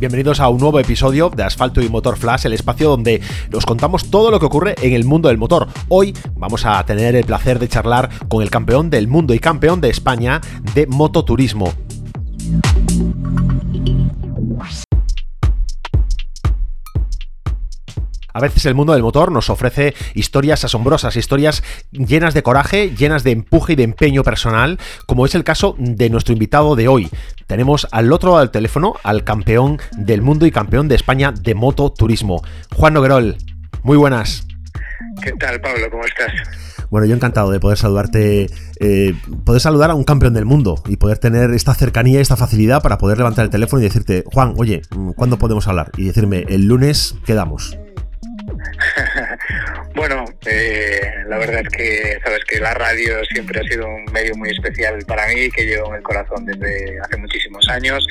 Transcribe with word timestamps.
Bienvenidos 0.00 0.40
a 0.40 0.48
un 0.48 0.56
nuevo 0.56 0.80
episodio 0.80 1.28
de 1.28 1.42
Asfalto 1.42 1.82
y 1.82 1.90
Motor 1.90 2.16
Flash, 2.16 2.46
el 2.46 2.54
espacio 2.54 2.88
donde 2.88 3.20
nos 3.50 3.66
contamos 3.66 4.10
todo 4.10 4.30
lo 4.30 4.40
que 4.40 4.46
ocurre 4.46 4.74
en 4.80 4.94
el 4.94 5.04
mundo 5.04 5.28
del 5.28 5.36
motor. 5.36 5.68
Hoy 5.88 6.16
vamos 6.36 6.64
a 6.64 6.82
tener 6.86 7.14
el 7.16 7.26
placer 7.26 7.58
de 7.58 7.68
charlar 7.68 8.08
con 8.30 8.42
el 8.42 8.48
campeón 8.48 8.88
del 8.88 9.08
mundo 9.08 9.34
y 9.34 9.38
campeón 9.38 9.82
de 9.82 9.90
España 9.90 10.40
de 10.74 10.86
mototurismo. 10.86 11.74
A 18.32 18.40
veces 18.40 18.66
el 18.66 18.74
mundo 18.74 18.92
del 18.92 19.02
motor 19.02 19.32
nos 19.32 19.50
ofrece 19.50 19.94
historias 20.14 20.64
asombrosas, 20.64 21.16
historias 21.16 21.62
llenas 21.92 22.34
de 22.34 22.42
coraje, 22.42 22.94
llenas 22.96 23.24
de 23.24 23.32
empuje 23.32 23.72
y 23.72 23.76
de 23.76 23.84
empeño 23.84 24.22
personal, 24.22 24.78
como 25.06 25.26
es 25.26 25.34
el 25.34 25.44
caso 25.44 25.74
de 25.78 26.10
nuestro 26.10 26.32
invitado 26.32 26.76
de 26.76 26.88
hoy. 26.88 27.08
Tenemos 27.46 27.88
al 27.90 28.12
otro 28.12 28.30
lado 28.30 28.40
del 28.40 28.50
teléfono 28.50 28.94
al 29.02 29.24
campeón 29.24 29.78
del 29.96 30.22
mundo 30.22 30.46
y 30.46 30.50
campeón 30.50 30.88
de 30.88 30.94
España 30.94 31.32
de 31.32 31.54
mototurismo, 31.54 32.42
Juan 32.74 32.94
Noguerol. 32.94 33.36
Muy 33.82 33.96
buenas. 33.96 34.46
¿Qué 35.22 35.32
tal, 35.32 35.60
Pablo? 35.60 35.90
¿Cómo 35.90 36.04
estás? 36.04 36.32
Bueno, 36.90 37.06
yo 37.06 37.14
encantado 37.14 37.50
de 37.50 37.60
poder 37.60 37.78
saludarte, 37.78 38.50
eh, 38.80 39.14
poder 39.44 39.60
saludar 39.60 39.90
a 39.90 39.94
un 39.94 40.04
campeón 40.04 40.34
del 40.34 40.44
mundo 40.44 40.82
y 40.86 40.96
poder 40.96 41.18
tener 41.18 41.50
esta 41.52 41.72
cercanía, 41.74 42.20
esta 42.20 42.36
facilidad 42.36 42.82
para 42.82 42.98
poder 42.98 43.18
levantar 43.18 43.44
el 43.44 43.50
teléfono 43.50 43.80
y 43.80 43.84
decirte, 43.84 44.24
Juan, 44.26 44.54
oye, 44.56 44.82
¿cuándo 45.16 45.38
podemos 45.38 45.68
hablar? 45.68 45.92
Y 45.96 46.04
decirme, 46.04 46.44
el 46.48 46.66
lunes 46.66 47.14
quedamos. 47.24 47.76
Bueno, 50.50 50.62
eh, 50.62 51.09
la 51.30 51.38
verdad 51.38 51.60
es 51.60 51.68
que 51.68 52.18
sabes 52.24 52.44
que 52.44 52.58
la 52.58 52.74
radio 52.74 53.24
siempre 53.32 53.60
ha 53.60 53.62
sido 53.62 53.86
un 53.86 54.04
medio 54.12 54.34
muy 54.34 54.50
especial 54.50 54.98
para 55.06 55.28
mí, 55.28 55.48
que 55.50 55.64
llevo 55.64 55.90
en 55.90 55.94
el 55.94 56.02
corazón 56.02 56.44
desde 56.44 56.98
hace 57.00 57.16
muchísimos 57.18 57.68
años 57.68 58.04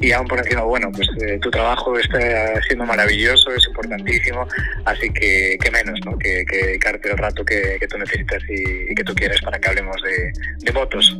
y 0.00 0.10
aún 0.10 0.26
por 0.26 0.40
encima, 0.40 0.62
bueno, 0.62 0.90
pues 0.90 1.08
eh, 1.22 1.38
tu 1.40 1.48
trabajo 1.48 1.96
está 1.96 2.60
siendo 2.66 2.84
maravilloso, 2.84 3.52
es 3.52 3.64
importantísimo, 3.68 4.48
así 4.84 5.08
que, 5.10 5.56
qué 5.62 5.70
menos, 5.70 5.98
¿no? 6.04 6.18
Que, 6.18 6.44
que 6.44 6.66
dedicarte 6.66 7.12
el 7.12 7.18
rato 7.18 7.44
que, 7.44 7.78
tú 7.88 7.98
necesitas 7.98 8.42
y, 8.48 8.92
que 8.94 9.04
tú 9.04 9.14
quieres 9.14 9.40
para 9.42 9.60
que 9.60 9.68
hablemos 9.68 9.96
de, 10.02 10.32
de 10.64 10.72
motos. 10.72 11.16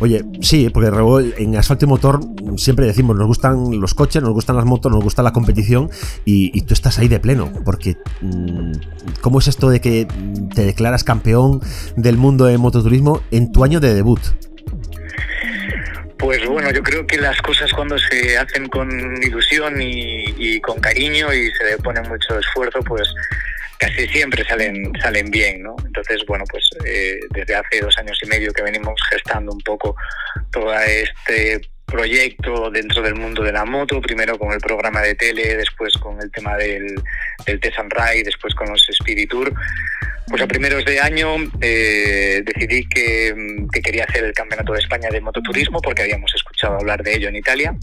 Oye, 0.00 0.24
sí, 0.40 0.70
porque 0.70 0.90
en 1.36 1.56
Asfalto 1.56 1.84
y 1.84 1.88
Motor 1.88 2.20
siempre 2.56 2.86
decimos, 2.86 3.16
nos 3.16 3.26
gustan 3.26 3.80
los 3.80 3.94
coches, 3.94 4.22
nos 4.22 4.32
gustan 4.32 4.56
las 4.56 4.64
motos, 4.64 4.90
nos 4.92 5.02
gusta 5.02 5.22
la 5.22 5.32
competición 5.32 5.90
y, 6.24 6.62
tú 6.62 6.74
estás 6.74 6.98
ahí 6.98 7.08
de 7.08 7.20
pleno, 7.20 7.50
porque 7.64 7.96
mm, 8.20 8.72
¿cómo 9.20 9.38
es 9.38 9.48
esto 9.48 9.70
de 9.70 9.80
que 9.80 10.06
te 10.54 10.64
declaras 10.78 11.02
campeón 11.02 11.60
del 11.96 12.16
mundo 12.16 12.44
de 12.44 12.56
mototurismo 12.56 13.20
en 13.32 13.50
tu 13.50 13.64
año 13.64 13.80
de 13.80 13.94
debut? 13.94 14.20
Pues 16.16 16.46
bueno, 16.46 16.70
yo 16.70 16.84
creo 16.84 17.04
que 17.04 17.18
las 17.18 17.36
cosas 17.42 17.72
cuando 17.72 17.98
se 17.98 18.38
hacen 18.38 18.68
con 18.68 18.88
ilusión 19.20 19.82
y, 19.82 20.60
con 20.60 20.78
cariño 20.78 21.32
y 21.34 21.50
se 21.50 21.64
le 21.64 21.78
pone 21.78 22.00
mucho 22.02 22.38
esfuerzo, 22.38 22.78
pues 22.86 23.12
casi 23.78 24.06
siempre 24.06 24.44
salen 24.44 24.92
salen 25.00 25.30
bien, 25.32 25.64
¿no? 25.64 25.74
Entonces, 25.84 26.22
bueno, 26.28 26.44
pues 26.48 26.70
eh, 26.84 27.18
desde 27.30 27.56
hace 27.56 27.80
dos 27.80 27.96
años 27.98 28.16
y 28.22 28.28
medio 28.28 28.52
que 28.52 28.62
venimos 28.62 29.00
gestando 29.10 29.50
un 29.50 29.60
poco 29.60 29.96
todo 30.52 30.72
este 30.74 31.60
proyecto 31.86 32.70
dentro 32.70 33.02
del 33.02 33.14
mundo 33.16 33.42
de 33.42 33.50
la 33.50 33.64
moto, 33.64 34.00
primero 34.00 34.38
con 34.38 34.52
el 34.52 34.60
programa 34.60 35.00
de 35.00 35.14
tele, 35.14 35.56
después 35.56 35.94
con 35.94 36.20
el 36.20 36.30
tema 36.30 36.56
del, 36.56 37.02
del 37.46 37.60
Ride, 37.60 38.24
después 38.24 38.54
con 38.54 38.68
los 38.68 38.86
Spirit 38.90 39.30
Tour. 39.30 39.52
Pues 40.30 40.42
a 40.42 40.46
primeros 40.46 40.84
de 40.84 41.00
año 41.00 41.36
eh, 41.60 42.42
decidí 42.44 42.86
que, 42.86 43.34
que, 43.72 43.80
quería 43.80 44.04
hacer 44.04 44.24
el 44.24 44.32
Campeonato 44.32 44.72
de 44.72 44.80
España 44.80 45.08
de 45.10 45.20
Mototurismo 45.20 45.80
porque 45.80 46.02
habíamos 46.02 46.34
escuchado 46.34 46.74
hablar 46.74 47.02
de 47.02 47.16
ello 47.16 47.28
en 47.28 47.36
Italia. 47.36 47.74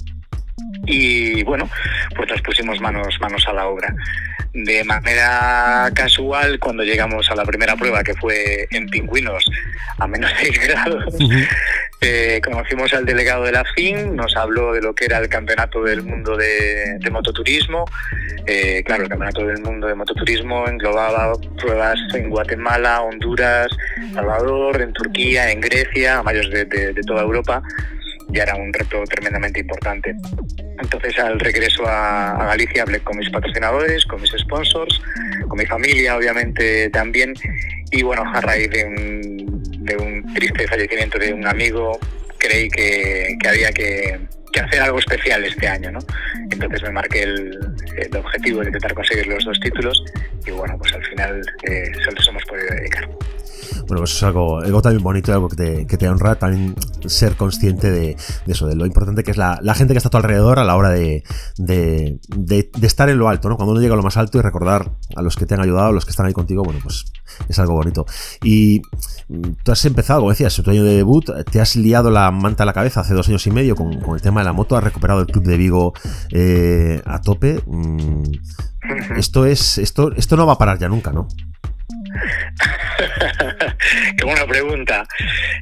Y 0.85 1.43
bueno, 1.43 1.69
pues 2.15 2.29
nos 2.29 2.41
pusimos 2.41 2.79
manos, 2.79 3.19
manos 3.19 3.45
a 3.47 3.53
la 3.53 3.67
obra 3.67 3.93
de 4.55 4.85
manera 4.85 5.91
casual 5.93 6.59
cuando 6.59 6.83
llegamos 6.83 7.29
a 7.29 7.35
la 7.35 7.43
primera 7.43 7.75
prueba 7.75 8.03
que 8.03 8.13
fue 8.13 8.67
en 8.71 8.87
Pingüinos 8.87 9.45
a 9.99 10.07
menos 10.07 10.31
6 10.39 10.67
grados. 10.67 11.15
Eh, 12.01 12.39
conocimos 12.43 12.93
al 12.93 13.05
delegado 13.05 13.43
de 13.43 13.51
la 13.51 13.63
FIN, 13.75 14.15
nos 14.15 14.35
habló 14.35 14.73
de 14.73 14.81
lo 14.81 14.93
que 14.93 15.05
era 15.05 15.17
el 15.17 15.27
Campeonato 15.27 15.83
del 15.83 16.03
Mundo 16.03 16.37
de, 16.37 16.99
Mototurismo. 17.11 17.85
Eh, 18.45 18.83
claro, 18.85 19.03
el 19.03 19.09
Campeonato 19.09 19.45
del 19.45 19.61
Mundo 19.61 19.87
de 19.87 19.95
Mototurismo 19.95 20.67
englobaba 20.67 21.33
pruebas 21.57 21.99
en 22.13 22.29
Guatemala, 22.29 23.01
Honduras, 23.01 23.67
Salvador, 24.13 24.81
en 24.81 24.93
Turquía, 24.93 25.51
en 25.51 25.61
Grecia, 25.61 26.19
a 26.19 26.23
mayores 26.23 26.69
de 26.69 27.01
toda 27.05 27.23
Europa 27.23 27.61
ya 28.29 28.43
era 28.43 28.55
un 28.55 28.73
reto 28.73 29.03
tremendamente 29.05 29.59
importante. 29.59 30.15
Entonces 30.79 31.17
al 31.19 31.39
regreso 31.39 31.83
a, 31.87 32.45
Galicia 32.47 32.83
hablé 32.83 32.99
con 32.99 33.17
mis 33.17 33.29
patrocinadores, 33.29 34.05
con 34.05 34.21
mis 34.21 34.31
sponsors, 34.31 35.01
con 35.47 35.57
mi 35.57 35.65
familia 35.65 36.17
obviamente 36.17 36.89
también 36.89 37.33
y 37.91 38.03
bueno, 38.03 38.23
a 38.25 38.41
raíz 38.41 38.69
de 38.69 38.85
un, 38.85 40.33
triste 40.33 40.67
fallecimiento 40.67 41.17
de 41.17 41.33
un 41.33 41.47
amigo 41.47 41.97
creí 42.37 42.67
que, 42.69 43.37
había 43.47 43.71
que, 43.71 44.19
hacer 44.61 44.81
algo 44.81 44.99
especial 44.99 45.43
este 45.43 45.67
año, 45.67 45.91
¿no? 45.91 45.99
Entonces 46.51 46.81
me 46.83 46.91
marqué 46.91 47.23
el, 47.23 47.57
objetivo 48.17 48.61
de 48.61 48.67
intentar 48.67 48.93
conseguir 48.93 49.27
los 49.27 49.43
dos 49.45 49.59
títulos 49.59 50.03
y 50.45 50.51
bueno, 50.51 50.77
pues 50.77 50.93
al 50.93 51.05
final 51.05 51.41
eh, 51.63 51.91
solo 52.03 52.17
hemos 52.29 52.43
podido 52.45 52.67
dedicar. 52.75 53.09
Bueno, 53.87 54.01
pues 54.01 54.15
es 54.15 54.23
algo, 54.23 54.59
algo 54.59 54.81
también 54.81 55.03
bonito, 55.03 55.31
algo 55.31 55.47
que 55.47 55.55
te, 55.55 55.87
que 55.87 55.97
te 55.97 56.09
honra 56.09 56.35
también 56.35 56.75
ser 57.05 57.35
consciente 57.35 57.91
de, 57.91 58.17
eso, 58.47 58.65
de 58.65 58.75
lo 58.75 58.85
importante 58.85 59.23
que 59.23 59.31
es 59.31 59.37
la, 59.37 59.59
gente 59.75 59.93
que 59.93 59.97
está 59.97 60.07
a 60.07 60.11
tu 60.11 60.17
alrededor 60.17 60.57
a 60.57 60.63
la 60.63 60.75
hora 60.75 60.89
de, 60.89 61.23
de, 61.57 62.19
estar 62.81 63.09
en 63.09 63.19
lo 63.19 63.29
alto, 63.29 63.47
¿no? 63.47 63.57
Cuando 63.57 63.73
uno 63.73 63.81
llega 63.81 63.93
a 63.93 63.97
lo 63.97 64.03
más 64.03 64.17
alto 64.17 64.39
y 64.39 64.41
recordar 64.41 64.91
a 65.15 65.21
los 65.21 65.35
que 65.35 65.45
te 65.45 65.53
han 65.53 65.61
ayudado, 65.61 65.89
a 65.89 65.91
los 65.91 66.05
que 66.05 66.11
están 66.11 66.25
ahí 66.25 66.33
contigo, 66.33 66.63
bueno, 66.63 66.79
pues 66.81 67.05
es 67.47 67.59
algo 67.59 67.73
bonito. 67.73 68.05
Y 68.43 68.81
tú 69.63 69.71
has 69.71 69.85
empezado, 69.85 70.21
como 70.21 70.31
decías, 70.31 70.55
tu 70.55 70.69
año 70.71 70.83
de 70.83 70.95
debut, 70.95 71.29
te 71.51 71.61
has 71.61 71.75
liado 71.75 72.09
la 72.09 72.31
manta 72.31 72.63
a 72.63 72.65
la 72.65 72.73
cabeza 72.73 73.01
hace 73.01 73.13
dos 73.13 73.27
años 73.27 73.45
y 73.45 73.51
medio 73.51 73.75
con, 73.75 73.93
el 73.93 74.21
tema 74.21 74.41
de 74.41 74.45
la 74.45 74.53
moto, 74.53 74.75
has 74.75 74.83
recuperado 74.83 75.21
el 75.21 75.27
club 75.27 75.43
de 75.43 75.57
Vigo 75.57 75.93
eh, 76.31 77.01
a 77.05 77.21
tope. 77.21 77.61
Mm, 77.65 78.23
esto 79.17 79.45
es, 79.45 79.77
esto, 79.77 80.11
esto 80.15 80.37
no 80.37 80.45
va 80.45 80.53
a 80.53 80.57
parar 80.57 80.79
ya 80.79 80.89
nunca, 80.89 81.11
¿no? 81.11 81.27
Qué 84.17 84.25
buena 84.25 84.45
pregunta. 84.45 85.05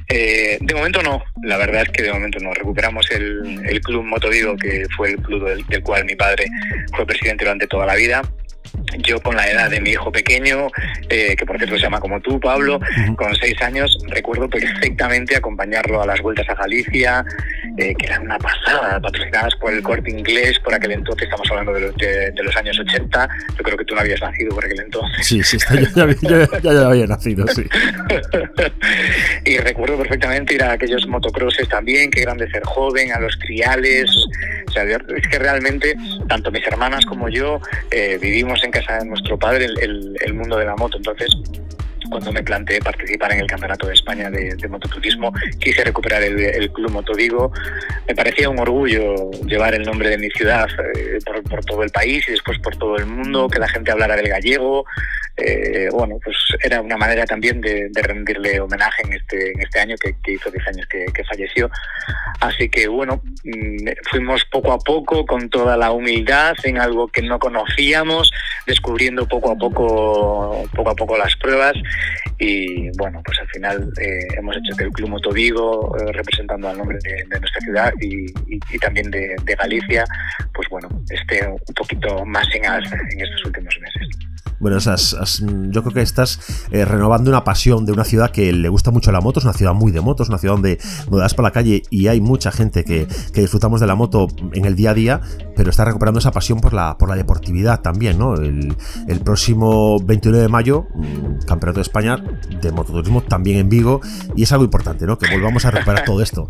Eh, 0.08 0.58
de 0.60 0.74
momento 0.74 1.02
no, 1.02 1.22
la 1.42 1.56
verdad 1.56 1.82
es 1.82 1.90
que 1.90 2.02
de 2.02 2.12
momento 2.12 2.38
no. 2.40 2.52
Recuperamos 2.54 3.10
el, 3.10 3.62
el 3.66 3.80
Club 3.80 4.04
Motovigo, 4.04 4.56
que 4.56 4.86
fue 4.96 5.10
el 5.10 5.16
club 5.16 5.64
del, 5.68 5.82
cual 5.82 6.04
mi 6.04 6.14
padre 6.14 6.46
fue 6.94 7.06
presidente 7.06 7.44
durante 7.44 7.66
toda 7.66 7.86
la 7.86 7.94
vida 7.94 8.22
yo 8.98 9.20
con 9.20 9.36
la 9.36 9.48
edad 9.48 9.70
de 9.70 9.80
mi 9.80 9.90
hijo 9.90 10.10
pequeño, 10.10 10.68
eh, 11.08 11.36
que 11.36 11.46
por 11.46 11.56
cierto 11.58 11.76
se 11.76 11.82
llama 11.82 12.00
como 12.00 12.20
tú, 12.20 12.40
Pablo, 12.40 12.80
con 13.16 13.34
seis 13.36 13.60
años, 13.62 13.96
recuerdo 14.08 14.48
perfectamente 14.48 15.36
acompañarlo 15.36 16.02
a 16.02 16.06
las 16.06 16.20
vueltas 16.20 16.48
a 16.48 16.54
Galicia, 16.54 17.24
eh, 17.78 17.94
que 17.98 18.06
eran 18.06 18.22
una 18.22 18.38
pasada, 18.38 19.00
patrocinadas 19.00 19.54
por 19.56 19.72
el 19.72 19.82
corte 19.82 20.10
inglés, 20.10 20.58
por 20.60 20.74
aquel 20.74 20.92
entonces, 20.92 21.24
estamos 21.24 21.48
hablando 21.50 21.72
de 21.72 21.80
los, 21.80 21.96
de, 21.96 22.32
los, 22.42 22.56
años 22.56 22.78
80, 22.78 23.28
yo 23.56 23.62
creo 23.62 23.76
que 23.76 23.84
tú 23.84 23.94
no 23.94 24.00
habías 24.00 24.20
nacido 24.20 24.54
por 24.54 24.64
aquel 24.64 24.80
entonces. 24.80 25.26
Sí, 25.26 25.42
sí, 25.42 25.58
ya, 25.94 26.06
ya, 26.22 26.60
ya, 26.60 26.86
había 26.86 27.06
nacido, 27.06 27.46
sí. 27.48 27.64
y 29.44 29.58
recuerdo 29.58 29.98
perfectamente 29.98 30.54
ir 30.54 30.62
a 30.62 30.72
aquellos 30.72 31.06
motocrosses 31.08 31.68
también, 31.68 32.10
que 32.10 32.22
eran 32.22 32.38
de 32.38 32.48
ser 32.50 32.62
joven, 32.64 33.12
a 33.12 33.18
los 33.18 33.38
triales, 33.38 34.10
o 34.68 34.70
sea, 34.70 34.84
es 34.84 35.28
que 35.28 35.38
realmente, 35.38 35.96
tanto 36.28 36.50
mis 36.50 36.66
hermanas 36.66 37.04
como 37.06 37.28
yo, 37.28 37.60
eh, 37.90 38.18
vivimos 38.20 38.62
en 38.64 38.70
casa 38.70 38.98
de 38.98 39.06
nuestro 39.06 39.38
padre 39.38 39.66
el, 39.66 40.16
el, 40.20 40.34
mundo 40.34 40.56
de 40.56 40.64
la 40.64 40.74
moto. 40.76 40.96
Entonces, 40.96 41.28
cuando 42.10 42.32
me 42.32 42.42
planteé 42.42 42.80
participar 42.80 43.32
en 43.32 43.40
el 43.40 43.46
Campeonato 43.46 43.86
de 43.86 43.94
España 43.94 44.30
de, 44.30 44.54
de 44.54 44.68
mototurismo, 44.68 45.32
quise 45.58 45.84
recuperar 45.84 46.22
el, 46.22 46.70
Club 46.72 46.90
Motovigo. 46.90 47.52
Me 48.06 48.14
parecía 48.14 48.48
un 48.48 48.58
orgullo 48.58 49.30
llevar 49.46 49.74
el 49.74 49.82
nombre 49.82 50.10
de 50.10 50.18
mi 50.18 50.30
ciudad 50.30 50.68
eh, 50.96 51.18
por, 51.24 51.42
por, 51.44 51.64
todo 51.64 51.82
el 51.82 51.90
país 51.90 52.26
y 52.28 52.32
después 52.32 52.58
por 52.58 52.76
todo 52.76 52.96
el 52.96 53.06
mundo, 53.06 53.48
que 53.48 53.58
la 53.58 53.68
gente 53.68 53.90
hablara 53.90 54.16
del 54.16 54.28
gallego, 54.28 54.84
eh, 55.36 55.88
bueno, 55.90 56.18
pues 56.22 56.36
era 56.62 56.80
una 56.80 56.96
manera 56.96 57.24
también 57.24 57.60
de, 57.60 57.90
rendirle 57.94 58.60
homenaje 58.60 59.02
en 59.04 59.14
este, 59.14 59.50
en 59.50 59.60
este 59.62 59.80
año 59.80 59.96
que, 59.96 60.14
hizo 60.32 60.50
10 60.50 60.68
años 60.68 60.86
que, 60.86 61.24
falleció. 61.24 61.70
Así 62.40 62.68
que 62.68 62.86
bueno, 62.86 63.22
mm, 63.44 63.88
fuimos 64.10 64.44
poco 64.44 64.72
a 64.72 64.78
poco 64.78 65.24
con 65.26 65.48
toda 65.48 65.76
la 65.76 65.90
humildad 65.90 66.54
en 66.62 66.78
algo 66.78 67.08
que 67.08 67.22
no 67.22 67.38
conocíamos, 67.38 68.30
descubriendo 68.66 69.26
poco 69.26 69.52
a 69.52 69.56
poco, 69.56 70.68
poco 70.74 70.90
a 70.90 70.94
poco 70.94 71.18
las 71.18 71.34
pruebas 71.36 71.74
y 72.38 72.90
bueno, 72.96 73.22
pues 73.24 73.38
al 73.40 73.48
final 73.48 73.92
eh, 74.00 74.26
hemos 74.36 74.56
hecho 74.56 74.76
que 74.76 74.84
el 74.84 74.90
Club 74.90 75.10
Moto 75.10 75.30
Vigo, 75.30 75.96
eh, 75.98 76.12
representando 76.12 76.68
al 76.68 76.78
nombre 76.78 76.98
de, 77.02 77.24
nuestra 77.40 77.60
ciudad 77.60 77.92
y, 78.00 78.26
también 78.78 79.10
de, 79.10 79.36
Galicia, 79.58 80.04
pues 80.52 80.68
bueno, 80.68 80.88
esté 81.08 81.46
un 81.46 81.74
poquito 81.74 82.24
más 82.26 82.46
en 82.54 82.66
alza 82.66 82.96
en 83.10 83.20
estos 83.20 83.44
últimos 83.46 83.78
meses. 83.80 84.33
Bueno, 84.60 84.78
yo 84.78 85.82
creo 85.82 85.94
que 85.94 86.00
estás 86.00 86.38
eh, 86.70 86.84
renovando 86.84 87.30
una 87.30 87.44
pasión 87.44 87.84
de 87.84 87.92
una 87.92 88.04
ciudad 88.04 88.30
que 88.30 88.52
le 88.52 88.68
gusta 88.68 88.90
mucho 88.90 89.12
la 89.12 89.20
moto, 89.20 89.40
es 89.40 89.44
una 89.44 89.54
ciudad 89.54 89.74
muy 89.74 89.92
de 89.92 90.00
motos, 90.00 90.28
una 90.28 90.38
ciudad 90.38 90.54
donde, 90.54 90.78
donde 91.06 91.20
das 91.20 91.34
por 91.34 91.44
la 91.44 91.50
calle 91.50 91.82
y 91.90 92.08
hay 92.08 92.20
mucha 92.20 92.50
gente 92.52 92.84
que, 92.84 93.06
disfrutamos 93.34 93.80
de 93.80 93.86
la 93.86 93.94
moto 93.94 94.28
en 94.52 94.64
el 94.64 94.76
día 94.76 94.90
a 94.90 94.94
día, 94.94 95.20
pero 95.56 95.70
está 95.70 95.84
recuperando 95.84 96.18
esa 96.18 96.30
pasión 96.30 96.60
por 96.60 96.72
la, 96.72 96.96
por 96.98 97.08
la 97.08 97.16
deportividad 97.16 97.80
también, 97.80 98.18
¿no? 98.18 98.34
El, 98.34 98.74
el 99.08 99.20
próximo 99.20 99.98
21 100.00 100.38
de 100.38 100.48
mayo, 100.48 100.86
mm, 100.94 101.44
Campeonato 101.46 101.78
de 101.78 101.82
España 101.82 102.16
de 102.62 102.72
mototurismo 102.72 103.22
también 103.22 103.58
en 103.58 103.68
Vigo, 103.68 104.00
y 104.36 104.44
es 104.44 104.52
algo 104.52 104.64
importante, 104.64 105.06
¿no? 105.06 105.18
Que 105.18 105.30
volvamos 105.34 105.64
a 105.64 105.70
recuperar 105.70 106.04
todo 106.04 106.22
esto. 106.22 106.48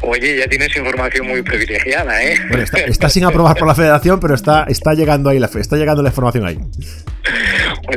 Oye, 0.00 0.38
ya 0.38 0.48
tienes 0.48 0.76
información 0.76 1.26
muy 1.26 1.42
privilegiada, 1.42 2.22
¿eh? 2.22 2.36
Bueno, 2.48 2.64
está, 2.64 3.08
sin 3.08 3.24
aprobar 3.24 3.56
por 3.56 3.68
la 3.68 3.74
federación, 3.74 4.18
pero 4.20 4.34
está, 4.34 4.64
está 4.64 4.94
llegando 4.94 5.30
ahí 5.30 5.38
la 5.38 5.46
está 5.46 5.76
llegando 5.76 6.02
la 6.02 6.08
información 6.08 6.46
ahí. 6.46 6.58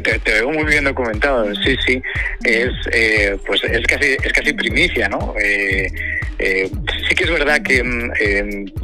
te, 0.02 0.20
veo 0.32 0.52
muy 0.52 0.66
bien 0.66 0.84
documentado, 0.84 1.54
sí, 1.56 1.76
sí. 1.86 2.02
Es, 2.44 2.72
eh, 2.92 3.38
pues 3.46 3.64
es 3.64 3.86
casi, 3.88 4.16
es 4.24 4.32
casi 4.32 4.54
primicia, 4.54 5.10
¿no? 5.10 5.34
Eh, 5.42 5.92
eh, 6.40 6.70
sí 7.10 7.16
que 7.16 7.24
es 7.24 7.32
verdad 7.32 7.62
que 7.64 7.84
mm, 7.84 8.12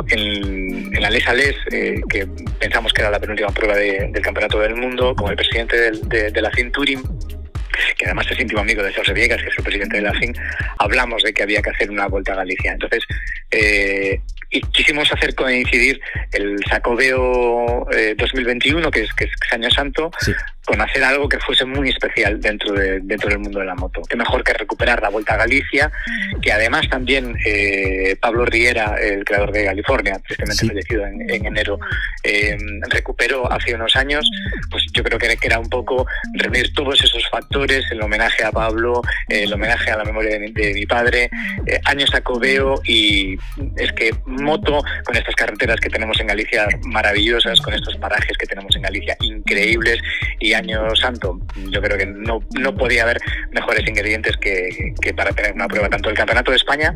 en, 0.09 1.01
la 1.01 1.09
Les 1.11 1.25
Les, 1.33 1.55
que 2.09 2.27
pensamos 2.59 2.91
que 2.93 3.01
era 3.01 3.11
la 3.11 3.19
penúltima 3.19 3.49
prueba 3.49 3.75
del 3.75 4.21
Campeonato 4.21 4.59
del 4.59 4.75
Mundo, 4.75 5.15
como 5.15 5.29
el 5.29 5.35
presidente 5.35 5.91
de, 5.91 6.31
de 6.31 6.41
la 6.41 6.51
Cinturing, 6.51 7.03
que 8.03 8.09
además 8.09 8.27
es 8.29 8.39
íntimo 8.39 8.61
amigo 8.61 8.83
de 8.83 8.93
José 8.93 9.13
Viegas, 9.13 9.41
que 9.41 9.49
es 9.49 9.57
el 9.57 9.63
presidente 9.63 9.97
de 9.97 10.03
la 10.03 10.13
FIN, 10.13 10.35
hablamos 10.77 11.23
de 11.23 11.33
que 11.33 11.43
había 11.43 11.61
que 11.61 11.69
hacer 11.69 11.89
una 11.89 12.07
vuelta 12.07 12.33
a 12.33 12.37
Galicia. 12.37 12.73
Entonces, 12.73 13.03
eh, 13.51 14.19
y 14.49 14.61
quisimos 14.61 15.11
hacer 15.11 15.33
coincidir 15.33 15.99
el 16.31 16.59
Sacobeo 16.69 17.87
2021, 18.17 18.91
que 18.91 19.01
es, 19.01 19.13
que 19.13 19.23
es 19.25 19.31
Año 19.51 19.71
Santo, 19.71 20.11
con 20.65 20.79
hacer 20.81 21.03
algo 21.03 21.27
que 21.27 21.39
fuese 21.39 21.65
muy 21.65 21.89
especial 21.89 22.39
dentro, 22.39 22.73
de, 22.73 22.99
dentro 23.01 23.29
del 23.29 23.39
mundo 23.39 23.59
de 23.59 23.65
la 23.65 23.75
moto. 23.75 24.01
Qué 24.09 24.15
mejor 24.15 24.43
que 24.43 24.53
recuperar 24.53 25.01
la 25.01 25.09
Vuelta 25.09 25.33
a 25.33 25.37
Galicia, 25.37 25.91
que 26.41 26.51
además 26.51 26.87
también 26.89 27.35
eh, 27.45 28.15
Pablo 28.19 28.45
Riera, 28.45 28.95
el 29.01 29.25
creador 29.25 29.51
de 29.51 29.65
California, 29.65 30.19
tristemente 30.25 30.67
fallecido 30.67 31.05
en, 31.05 31.45
enero, 31.45 31.79
eh, 32.23 32.57
recuperó 32.89 33.51
hace 33.51 33.75
unos 33.75 33.95
años, 33.95 34.29
pues 34.69 34.85
yo 34.93 35.03
creo 35.03 35.19
que 35.19 35.37
era 35.41 35.59
un 35.59 35.69
poco 35.69 36.05
reunir 36.33 36.73
todos 36.73 37.01
esos 37.03 37.27
factores, 37.29 37.85
el 37.91 38.01
homenaje 38.01 38.43
a 38.43 38.51
Pablo, 38.51 39.01
el 39.27 39.51
homenaje 39.51 39.91
a 39.91 39.97
la 39.97 40.05
memoria 40.05 40.39
de 40.39 40.73
mi, 40.73 40.85
padre, 40.85 41.29
eh, 41.65 41.79
años 41.85 42.09
Sacobeo 42.11 42.81
y 42.85 43.37
es 43.77 43.91
que 43.93 44.11
moto 44.25 44.81
con 45.03 45.15
estas 45.15 45.35
carreteras 45.35 45.79
que 45.79 45.89
tenemos 45.89 46.19
en 46.19 46.27
Galicia 46.27 46.67
maravillosas, 46.83 47.59
con 47.61 47.73
estos 47.73 47.95
parajes 47.97 48.37
que 48.37 48.45
tenemos 48.45 48.75
en 48.75 48.83
Galicia 48.83 49.17
increíbles 49.21 49.99
y 50.39 50.52
año 50.55 50.95
santo, 50.95 51.39
yo 51.69 51.81
creo 51.81 51.97
que 51.97 52.05
no, 52.05 52.39
no 52.59 52.75
podía 52.75 53.03
haber 53.03 53.19
mejores 53.51 53.87
ingredientes 53.87 54.37
que, 54.37 54.93
que 55.01 55.13
para 55.13 55.31
tener 55.31 55.53
una 55.53 55.67
prueba 55.67 55.89
tanto 55.89 56.09
del 56.09 56.17
Campeonato 56.17 56.51
de 56.51 56.57
España 56.57 56.95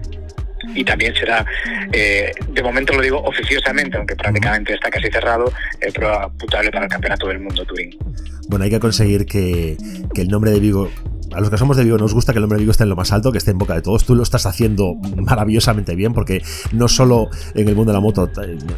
y 0.75 0.83
también 0.83 1.13
será, 1.15 1.45
eh, 1.91 2.31
de 2.49 2.63
momento 2.63 2.93
lo 2.93 3.01
digo 3.01 3.21
oficiosamente, 3.23 3.97
aunque 3.97 4.15
prácticamente 4.15 4.73
está 4.73 4.89
casi 4.89 5.09
cerrado, 5.09 5.51
eh, 5.81 5.91
prueba 5.91 6.29
putable 6.33 6.71
para 6.71 6.85
el 6.85 6.91
Campeonato 6.91 7.27
del 7.27 7.39
Mundo 7.39 7.65
Turing. 7.65 7.97
Bueno, 8.49 8.65
hay 8.65 8.71
que 8.71 8.79
conseguir 8.79 9.25
que, 9.25 9.77
que 10.13 10.21
el 10.21 10.29
nombre 10.29 10.51
de 10.51 10.59
Vigo 10.59 10.91
a 11.37 11.39
los 11.39 11.51
que 11.51 11.57
somos 11.57 11.77
de 11.77 11.83
Vigo 11.83 11.99
nos 11.99 12.15
gusta 12.15 12.33
que 12.33 12.39
el 12.39 12.41
nombre 12.41 12.57
de 12.57 12.61
Vigo 12.61 12.71
esté 12.71 12.81
en 12.81 12.89
lo 12.89 12.95
más 12.95 13.11
alto, 13.11 13.31
que 13.31 13.37
esté 13.37 13.51
en 13.51 13.59
boca 13.59 13.75
de 13.75 13.83
todos. 13.83 14.05
Tú 14.05 14.15
lo 14.15 14.23
estás 14.23 14.47
haciendo 14.47 14.95
maravillosamente 15.17 15.95
bien, 15.95 16.11
porque 16.11 16.41
no 16.71 16.87
solo 16.87 17.29
en 17.53 17.67
el 17.69 17.75
mundo 17.75 17.91
de 17.91 17.97
la 17.97 18.01
moto, 18.01 18.27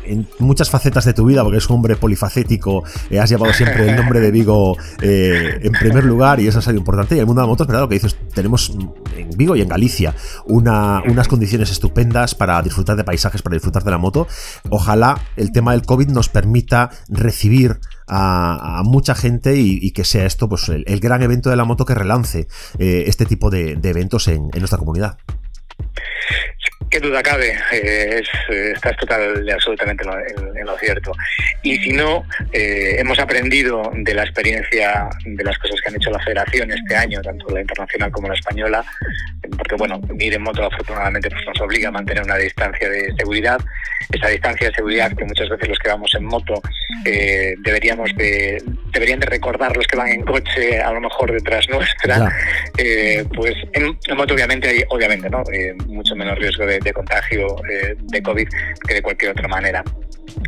en 0.04 0.28
muchas 0.40 0.70
facetas 0.70 1.06
de 1.06 1.14
tu 1.14 1.24
vida, 1.24 1.42
porque 1.42 1.60
es 1.60 1.70
un 1.70 1.78
hombre 1.78 1.96
polifacético, 1.96 2.84
eh, 3.10 3.18
has 3.18 3.30
llevado 3.30 3.54
siempre 3.54 3.90
el 3.90 3.96
nombre 3.96 4.20
de 4.20 4.32
Vigo 4.32 4.76
eh, 5.02 5.60
en 5.62 5.72
primer 5.72 6.04
lugar 6.04 6.42
y 6.42 6.48
eso 6.48 6.60
es 6.60 6.68
algo 6.68 6.80
importante. 6.80 7.16
Y 7.16 7.20
el 7.20 7.26
mundo 7.26 7.42
de 7.42 7.48
la 7.48 7.50
moto, 7.50 7.64
es 7.64 7.68
verdad 7.68 7.84
lo 7.84 7.88
que 7.88 7.96
dices, 7.96 8.18
tenemos 8.34 8.76
en 9.16 9.30
Vigo 9.38 9.56
y 9.56 9.62
en 9.62 9.70
Galicia 9.70 10.14
unas 10.46 11.30
condiciones 11.30 11.72
estupendas 11.72 12.36
para 12.36 12.62
disfrutar 12.62 12.98
de 12.98 13.06
paisajes, 13.06 13.42
para 13.42 13.54
disfrutar 13.54 13.86
de 13.86 13.92
la 13.92 13.98
moto. 13.98 14.28
Ojalá 14.70 15.18
el 15.38 15.54
tema 15.54 15.72
del 15.72 15.84
COVID 15.84 16.10
nos 16.10 16.28
permita 16.28 16.90
recibir 17.08 17.80
a, 18.10 18.82
mucha 18.86 19.16
gente 19.16 19.56
y, 19.58 19.92
que 19.92 20.04
sea 20.04 20.26
esto 20.26 20.50
pues 20.50 20.70
el, 20.70 21.00
gran 21.00 21.22
evento 21.24 21.50
de 21.50 21.56
la 21.56 21.66
moto 21.66 21.86
que 21.86 21.94
relance 21.94 22.48
eh, 22.78 23.04
este 23.08 23.26
tipo 23.26 23.50
de, 23.50 23.80
eventos 23.84 24.28
en, 24.28 24.50
nuestra 24.50 24.78
comunidad. 24.78 25.18
Qué 26.90 27.00
duda 27.00 27.22
cabe, 27.22 27.56
eh, 27.72 28.24
estás 28.74 28.98
total 28.98 29.48
absolutamente 29.48 30.04
en, 30.04 30.66
lo 30.66 30.76
cierto. 30.78 31.12
Y 31.62 31.78
si 31.78 31.92
no, 31.92 32.26
eh, 32.52 32.96
hemos 32.98 33.20
aprendido 33.20 33.92
de 33.94 34.14
la 34.14 34.24
experiencia 34.24 35.08
de 35.24 35.44
las 35.44 35.58
cosas 35.60 35.80
que 35.82 35.90
han 35.90 35.96
hecho 35.98 36.10
la 36.10 36.20
federación 36.20 36.72
este 36.72 36.96
año, 36.96 37.22
tanto 37.22 37.48
la 37.54 37.62
internacional 37.62 38.12
como 38.12 38.28
la 38.28 38.34
española, 38.34 38.84
porque 39.56 39.76
bueno, 39.76 40.02
ir 40.18 40.34
en 40.34 40.42
moto 40.42 40.66
afortunadamente 40.66 41.30
pues, 41.30 41.46
nos 41.46 41.62
obliga 41.62 41.90
a 41.90 41.92
mantener 41.92 42.24
una 42.24 42.38
distancia 42.38 42.90
de 42.90 43.14
seguridad, 43.18 43.60
esa 44.12 44.30
distancia 44.30 44.70
de 44.70 44.74
seguridad 44.74 45.16
que 45.16 45.26
muchas 45.26 45.50
veces 45.50 45.70
los 45.70 45.78
que 45.78 45.90
vamos 45.90 46.12
en 46.16 46.26
moto 46.26 46.62
eh, 47.06 47.54
deberíamos 47.60 48.16
de, 48.16 48.64
deberían 48.92 49.20
de 49.20 49.28
recordar 49.28 49.76
los 49.76 49.86
que 49.88 49.98
van 49.98 50.10
en 50.10 50.22
coche 50.22 50.82
a 50.82 50.92
lo 50.92 51.02
mejor 51.02 51.32
detrás 51.32 51.68
nuestra, 51.70 52.34
pues 53.36 53.54
en, 53.74 53.98
moto 54.16 54.34
obviamente 54.34 54.70
hay 54.70 54.84
obviamente 54.90 55.30
no 55.30 55.44
mucho 55.88 56.16
menos 56.16 56.38
riesgo 56.38 56.66
de 56.66 56.80
de, 56.80 56.94
contagio 56.94 57.56
eh, 57.70 57.96
de 57.98 58.22
COVID 58.22 58.48
que 58.88 58.94
de 58.94 59.02
cualquier 59.02 59.32
otra 59.32 59.48
manera. 59.48 59.84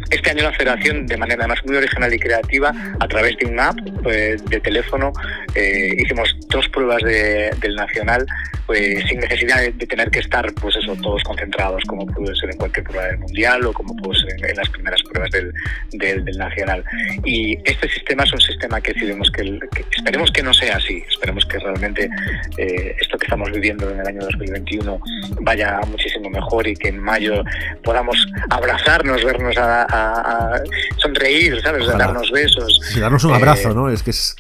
Este 0.10 0.30
año 0.30 0.44
la 0.44 0.54
federación, 0.54 1.08
de 1.08 1.18
manera 1.18 1.42
además 1.42 1.60
muy 1.66 1.76
original 1.76 2.14
y 2.14 2.20
creativa, 2.20 2.72
a 3.00 3.08
través 3.08 3.36
de 3.38 3.48
una 3.48 3.70
app 3.70 3.78
pues, 4.04 4.44
de 4.46 4.60
teléfono, 4.60 5.12
eh, 5.56 5.96
hicimos 5.98 6.36
dos 6.50 6.68
pruebas 6.70 7.02
del 7.04 7.76
Nacional 7.76 8.26
pues, 8.68 9.04
sin 9.10 9.20
necesidad 9.20 9.62
de, 9.62 9.72
tener 9.88 10.10
que 10.12 10.20
estar 10.20 10.54
pues 10.54 10.76
eso, 10.76 10.96
todos 10.98 11.24
concentrados, 11.24 11.84
como 11.88 12.06
puede 12.06 12.36
ser 12.36 12.52
en 12.52 12.58
cualquier 12.58 12.86
prueba 12.86 13.08
del 13.08 13.18
Mundial 13.20 13.66
o 13.66 13.74
como 13.74 13.96
puede 13.98 14.22
ser 14.22 14.50
en, 14.50 14.56
las 14.56 14.70
primeras 14.70 15.02
pruebas 15.04 15.32
del, 15.32 15.52
del, 15.92 16.38
Nacional. 16.38 16.84
Y 17.26 17.58
este 17.66 17.90
sistema 17.90 18.26
es 18.32 18.34
un 18.34 18.42
sistema 18.42 18.80
que 18.82 18.94
decidimos 18.94 19.30
que, 19.32 19.60
esperemos 19.96 20.32
que 20.32 20.44
no 20.44 20.54
sea 20.54 20.78
así, 20.78 21.04
esperemos 21.10 21.46
que 21.46 21.60
realmente 21.60 22.10
eh, 22.58 22.96
esto 23.00 23.18
que 23.18 23.26
estamos 23.26 23.52
viviendo 23.52 23.90
en 23.90 24.00
el 24.00 24.08
año 24.08 24.22
2021 24.22 25.00
vaya 25.42 25.80
muchísimo 25.88 26.30
mejor 26.30 26.68
y 26.68 26.76
que 26.76 26.90
en 26.90 27.00
mayo 27.00 27.44
podamos 27.84 28.26
abrazarnos, 28.50 29.24
vernos 29.24 29.56
a, 29.58 30.62
sonreír, 30.98 31.62
¿sabes? 31.62 31.88
darnos 31.88 32.32
besos. 32.32 32.80
darnos 33.00 33.24
un 33.24 33.34
abrazo, 33.34 33.72
eh, 33.72 33.76
¿no? 33.76 33.90
Es 33.90 34.04
que 34.04 34.12
es... 34.12 34.36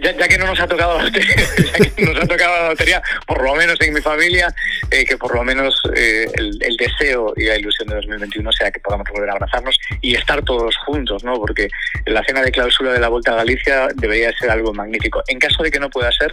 ya, 0.00 0.28
que 0.28 0.38
no 0.38 0.46
nos 0.46 0.60
ha 0.60 0.66
tocado 0.66 0.98
la 0.98 1.04
lotería, 1.04 1.34
nos 1.98 2.16
ha 2.16 2.26
tocado 2.26 2.62
la 2.62 2.68
lotería, 2.70 3.02
por 3.26 3.42
lo 3.42 3.54
menos 3.54 3.80
en 3.80 3.94
mi 3.94 4.00
familia, 4.00 4.54
eh, 4.90 5.04
que 5.04 5.16
por 5.16 5.34
lo 5.34 5.42
menos 5.44 5.74
eh, 5.94 6.26
el, 6.34 6.76
deseo 6.76 7.32
y 7.36 7.44
la 7.44 7.56
ilusión 7.56 7.88
de 7.88 7.96
2021 7.96 8.52
sea 8.52 8.70
que 8.70 8.80
podamos 8.80 9.06
volver 9.12 9.30
a 9.30 9.32
abrazarnos 9.34 9.78
y 10.00 10.14
estar 10.14 10.42
todos 10.42 10.76
juntos, 10.78 11.22
¿no? 11.22 11.34
Porque 11.34 11.68
la 12.06 12.24
cena 12.24 12.42
de 12.42 12.50
clausura 12.50 12.92
de 12.92 13.00
la 13.00 13.08
Vuelta 13.08 13.32
a 13.32 13.36
Galicia 13.36 13.88
debería 13.94 14.32
ser 14.38 14.50
algo 14.50 14.72
magnífico. 14.72 15.22
En 15.28 15.38
caso 15.38 15.62
de 15.62 15.70
que 15.70 15.78
no 15.78 15.90
pueda 15.90 16.10
ser, 16.12 16.32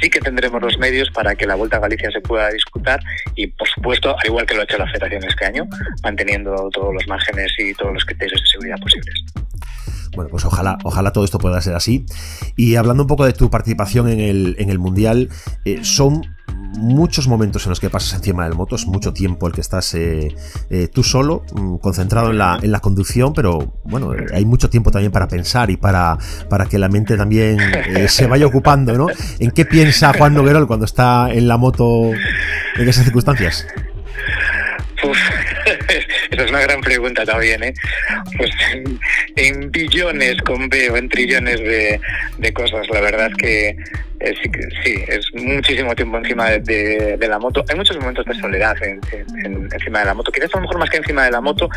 sí 0.00 0.08
que 0.08 0.20
tendremos 0.20 0.62
los 0.62 0.78
medios 0.78 1.10
para 1.10 1.34
que 1.34 1.46
la 1.46 1.54
Vuelta 1.54 1.76
a 1.76 1.80
Galicia 1.80 2.10
se 2.10 2.20
pueda 2.20 2.50
disputar 2.50 3.00
y, 3.34 3.48
por 3.48 3.68
supuesto, 3.68 4.16
al 4.16 4.26
igual 4.26 4.46
que 4.46 4.54
lo 4.54 4.60
ha 4.60 4.64
hecho 4.64 4.78
la 4.78 4.90
Federación 4.90 5.24
este 5.24 5.44
año, 5.44 5.66
manteniendo 6.02 6.70
todos 6.72 6.94
los 6.94 7.06
márgenes 7.06 7.52
y 7.58 7.74
todos 7.74 7.92
los 7.92 8.04
criterios 8.04 8.40
de 8.40 8.46
seguridad 8.46 8.78
posibles. 8.78 9.14
Bueno, 10.14 10.30
pues 10.30 10.44
ojalá, 10.44 10.78
ojalá 10.84 11.12
todo 11.12 11.24
esto 11.24 11.38
pueda 11.38 11.60
ser 11.60 11.74
así. 11.74 12.04
Y 12.56 12.76
hablando 12.76 13.04
un 13.04 13.06
poco 13.06 13.24
de 13.24 13.32
tu 13.32 13.50
participación 13.50 14.08
en 14.08 14.20
el, 14.20 14.56
en 14.58 14.70
el 14.70 14.78
Mundial, 14.78 15.28
eh, 15.64 15.80
son 15.82 16.22
muchos 16.76 17.28
momentos 17.28 17.64
en 17.66 17.70
los 17.70 17.80
que 17.80 17.90
pasas 17.90 18.14
encima 18.14 18.44
del 18.44 18.54
moto, 18.54 18.76
es 18.76 18.86
mucho 18.86 19.12
tiempo 19.12 19.46
el 19.46 19.52
que 19.52 19.60
estás 19.60 19.94
eh, 19.94 20.34
eh, 20.70 20.88
tú 20.88 21.02
solo, 21.02 21.42
mm, 21.52 21.76
concentrado 21.76 22.30
en 22.30 22.38
la, 22.38 22.58
en 22.60 22.72
la 22.72 22.80
conducción, 22.80 23.32
pero 23.34 23.74
bueno, 23.84 24.12
hay 24.32 24.44
mucho 24.44 24.70
tiempo 24.70 24.90
también 24.90 25.12
para 25.12 25.28
pensar 25.28 25.70
y 25.70 25.76
para, 25.76 26.18
para 26.48 26.66
que 26.66 26.78
la 26.78 26.88
mente 26.88 27.16
también 27.16 27.58
se 28.08 28.26
vaya 28.26 28.46
ocupando, 28.46 28.96
¿no? 28.96 29.06
¿En 29.38 29.50
qué 29.50 29.64
piensa 29.64 30.12
Juan 30.16 30.34
Noguerol 30.34 30.66
cuando 30.66 30.86
está 30.86 31.32
en 31.32 31.48
la 31.48 31.56
moto 31.56 32.10
en 32.76 32.88
esas 32.88 33.04
circunstancias? 33.04 33.66
Esa 36.30 36.44
es 36.44 36.50
una 36.50 36.60
gran 36.60 36.80
pregunta 36.80 37.24
también, 37.24 37.62
¿eh? 37.62 37.74
Pues 38.36 38.50
en, 39.36 39.70
billones 39.70 40.36
con 40.42 40.68
B 40.68 40.90
o 40.90 40.96
en 40.96 41.08
trillones 41.08 41.60
de, 41.60 42.00
de 42.38 42.52
cosas. 42.52 42.88
La 42.90 43.00
verdad 43.00 43.30
es 43.30 43.36
que 43.36 43.76
sí, 44.20 45.04
es 45.08 45.26
muchísimo 45.34 45.94
tiempo 45.94 46.18
encima 46.18 46.50
de, 46.50 47.16
la 47.28 47.38
moto. 47.38 47.64
Hay 47.68 47.76
muchos 47.76 47.96
momentos 47.98 48.24
de 48.26 48.34
soledad 48.34 48.76
encima 48.82 50.00
de 50.00 50.04
la 50.04 50.14
moto. 50.14 50.30
Quizás 50.32 50.50
a 50.54 50.58
lo 50.58 50.62
mejor 50.62 50.78
más 50.78 50.90
que 50.90 50.98
encima 50.98 51.24
de 51.24 51.30
la 51.30 51.40
moto, 51.40 51.68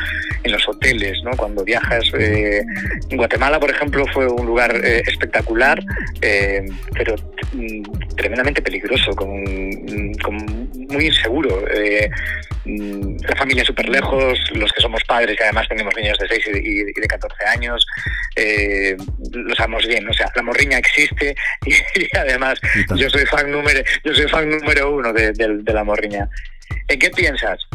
en 0.43 0.51
los 0.51 0.67
hoteles, 0.67 1.21
¿no? 1.23 1.31
Cuando 1.37 1.63
viajas. 1.63 2.03
Eh, 2.17 2.63
en 3.09 3.17
Guatemala, 3.17 3.59
por 3.59 3.71
ejemplo, 3.71 4.05
fue 4.13 4.27
un 4.27 4.45
lugar 4.45 4.75
eh, 4.83 5.03
espectacular, 5.07 5.81
eh, 6.21 6.65
pero 6.93 7.15
mm, 7.53 8.15
tremendamente 8.15 8.61
peligroso, 8.61 9.11
con, 9.15 9.43
muy 9.43 11.05
inseguro. 11.05 11.65
la 12.65 13.35
familia 13.35 13.65
súper 13.65 13.89
lejos 13.89 14.39
los 14.53 14.71
que 14.71 14.81
somos 14.81 15.03
padres 15.03 15.35
y 15.39 15.43
además 15.43 15.67
tenemos 15.67 15.93
niños 15.95 16.17
de 16.17 16.27
6 16.27 16.47
y, 16.63 16.83
de 16.83 17.07
14 17.07 17.45
años, 17.45 17.85
eh, 18.35 18.95
lo 19.31 19.55
sabemos 19.55 19.85
bien. 19.87 20.07
O 20.07 20.13
sea, 20.13 20.31
la 20.35 20.43
morriña 20.43 20.77
existe 20.77 21.35
y, 21.65 22.17
además 22.17 22.32
yo 22.95 23.09
soy 23.09 23.25
fan 23.25 23.51
número, 23.51 23.81
yo 24.03 24.13
soy 24.13 24.27
fan 24.27 24.49
número 24.49 24.91
uno 24.91 25.13
de, 25.13 25.31
de 25.33 25.73
la 25.73 25.83
morriña. 25.83 26.29
¿En 26.87 26.99
qué 26.99 27.09
piensas? 27.09 27.67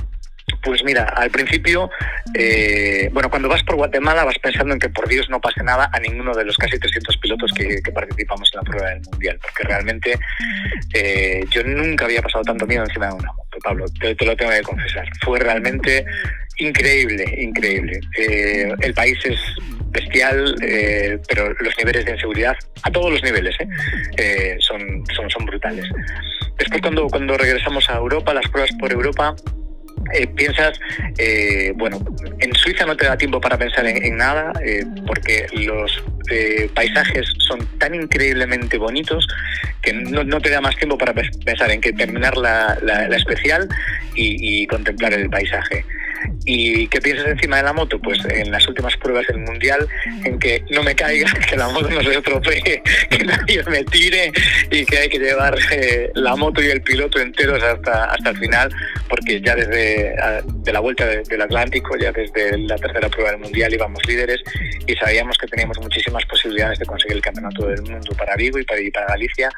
Pues 0.63 0.83
mira, 0.83 1.05
al 1.05 1.31
principio, 1.31 1.91
eh, 2.35 3.09
bueno, 3.13 3.31
cuando 3.31 3.49
vas 3.49 3.63
por 3.63 3.77
Guatemala 3.77 4.25
vas 4.25 4.39
pensando 4.39 4.73
en 4.73 4.81
que 4.81 4.89
por 4.89 5.09
Dios 5.09 5.29
no 5.31 5.41
pase 5.41 5.63
nada 5.63 5.89
a 5.93 6.01
ninguno 6.01 6.35
de 6.35 6.45
los 6.45 6.57
casi 6.57 6.79
300 6.79 7.17
pilotos 7.19 7.53
que, 7.53 7.81
participamos 7.93 8.51
en 8.53 8.57
la 8.59 8.63
prueba 8.63 8.89
del 8.91 9.03
Mundial, 9.11 9.39
porque 9.41 9.65
realmente 9.65 10.19
eh, 10.95 11.45
yo 11.51 11.63
nunca 11.65 12.07
había 12.07 12.23
pasado 12.23 12.45
tanto 12.45 12.67
miedo 12.67 12.85
encima 12.85 13.09
de 13.09 13.15
una 13.15 13.33
moto, 13.33 13.59
Pablo, 13.63 13.85
te, 14.01 14.25
lo 14.25 14.37
tengo 14.37 14.51
que 14.51 14.63
confesar. 14.63 15.09
Fue 15.23 15.39
realmente 15.39 16.05
increíble, 16.59 17.25
increíble. 17.39 18.01
Eh, 18.19 18.73
el 18.81 18.95
país 18.95 19.19
es 19.25 19.39
bestial, 19.91 20.55
pero 21.29 21.53
los 21.61 21.77
niveles 21.79 22.05
de 22.05 22.13
inseguridad, 22.13 22.57
a 22.83 22.91
todos 22.91 23.11
los 23.11 23.23
niveles, 23.23 23.57
son, 24.61 25.03
son, 25.15 25.31
son 25.31 25.47
brutales. 25.47 25.87
Después 26.59 26.83
cuando, 26.83 27.07
cuando 27.07 27.39
regresamos 27.39 27.89
a 27.89 27.97
Europa, 27.97 28.35
las 28.35 28.47
pruebas 28.51 28.71
por 28.79 28.93
Europa, 28.93 29.35
eh, 30.15 30.27
piensas, 30.27 30.79
eh, 31.19 31.73
bueno, 31.77 31.99
en 32.39 32.55
Suiza 32.55 32.87
no 32.87 32.97
te 32.97 33.07
da 33.07 33.17
tiempo 33.17 33.41
para 33.41 33.59
pensar 33.59 33.87
en, 33.87 34.17
nada, 34.17 34.53
eh, 34.65 34.85
porque 35.07 35.47
los 35.53 36.03
paisajes 36.75 37.27
son 37.39 37.61
tan 37.79 37.95
increíblemente 37.95 38.77
bonitos 38.79 39.27
que 39.83 39.93
no, 39.93 40.41
te 40.41 40.51
da 40.51 40.61
más 40.61 40.77
tiempo 40.77 40.99
para 40.99 41.15
pensar 41.15 41.71
en 41.71 41.81
que 41.81 41.93
terminar 41.93 42.37
la, 42.37 42.79
especial 43.17 43.69
y, 44.15 44.67
contemplar 44.67 45.13
el 45.15 45.29
paisaje. 45.31 45.85
¿Y 46.45 46.89
qué 46.89 47.01
piensas 47.01 47.27
encima 47.27 47.59
de 47.59 47.63
la 47.65 47.73
moto? 47.73 47.99
Pues 48.01 48.19
en 48.25 48.51
las 48.51 48.67
últimas 48.69 48.97
pruebas 48.97 49.27
del 49.27 49.39
Mundial, 49.39 49.87
en 50.25 50.39
que 50.39 50.65
no 50.71 50.83
me 50.83 50.95
caiga, 50.95 51.31
que 51.49 51.57
la 51.57 51.69
moto 51.69 51.91
no 51.91 52.03
se 52.03 52.17
estropee, 52.17 52.83
que 53.11 53.25
nadie 53.25 53.63
me 53.65 53.85
tire 53.85 54.33
y 54.71 54.85
que 54.85 54.99
hay 54.99 55.09
que 55.09 55.19
llevar 55.19 55.57
la 56.15 56.37
moto 56.37 56.63
y 56.63 56.67
el 56.67 56.83
piloto 56.83 57.21
enteros 57.21 57.63
hasta, 57.63 58.07
hasta 58.07 58.31
el 58.31 58.39
final, 58.39 58.75
porque 59.09 59.41
ya 59.41 59.55
desde 59.55 60.15
de 60.47 60.73
la 60.73 60.81
vuelta 60.81 61.07
del 61.07 61.43
Atlántico, 61.43 61.97
ya 61.97 62.13
desde 62.13 62.59
la 62.59 62.77
tercera 62.77 63.09
prueba 63.09 63.31
del 63.33 63.41
Mundial 63.41 63.73
íbamos 63.73 64.05
líderes 64.07 64.41
y 64.87 64.95
sabíamos 64.95 65.37
que 65.39 65.47
teníamos 65.47 65.79
muchísimas 65.81 66.25
posibilidades 66.27 66.79
de 66.79 66.87
conseguir 66.87 67.17
el 67.17 67.23
Campeonato 67.23 67.67
del 67.67 67.83
Mundo 67.83 68.15
para 68.17 68.37
Vigo 68.37 68.59
y 68.59 68.65
para, 68.65 68.81
y 68.81 68.91
para 68.91 69.07
Galicia 69.07 69.51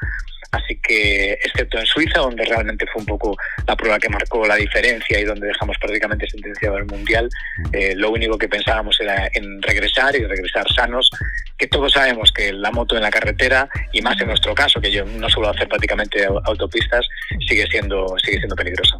Así 0.51 0.77
que, 0.81 1.33
excepto 1.33 1.79
en 1.79 1.85
Suiza, 1.85 2.19
donde 2.19 2.43
realmente 2.43 2.85
fue 2.91 3.01
un 3.01 3.05
poco 3.05 3.37
la 3.65 3.75
prueba 3.75 3.97
que 3.99 4.09
marcó 4.09 4.45
la 4.45 4.55
diferencia 4.55 5.19
y 5.19 5.23
donde 5.23 5.47
dejamos 5.47 5.77
prácticamente 5.79 6.29
sentenciado 6.29 6.77
el 6.77 6.85
Mundial, 6.85 7.29
eh, 7.71 7.93
lo 7.95 8.11
único 8.11 8.37
que 8.37 8.49
pensábamos 8.49 8.99
era 8.99 9.29
en 9.33 9.61
regresar 9.61 10.13
y 10.15 10.25
regresar 10.25 10.65
sanos, 10.73 11.09
que 11.57 11.67
todos 11.67 11.93
sabemos 11.93 12.31
que 12.33 12.51
la 12.51 12.71
moto 12.71 12.97
en 12.97 13.03
la 13.03 13.11
carretera, 13.11 13.69
y 13.93 14.01
más 14.01 14.19
en 14.19 14.27
nuestro 14.27 14.53
caso, 14.53 14.81
que 14.81 14.91
yo 14.91 15.05
no 15.05 15.29
suelo 15.29 15.49
hacer 15.49 15.69
prácticamente 15.69 16.25
autopistas, 16.43 17.07
sigue 17.47 17.65
siendo, 17.67 18.13
sigue 18.23 18.37
siendo 18.39 18.55
peligrosa. 18.55 18.97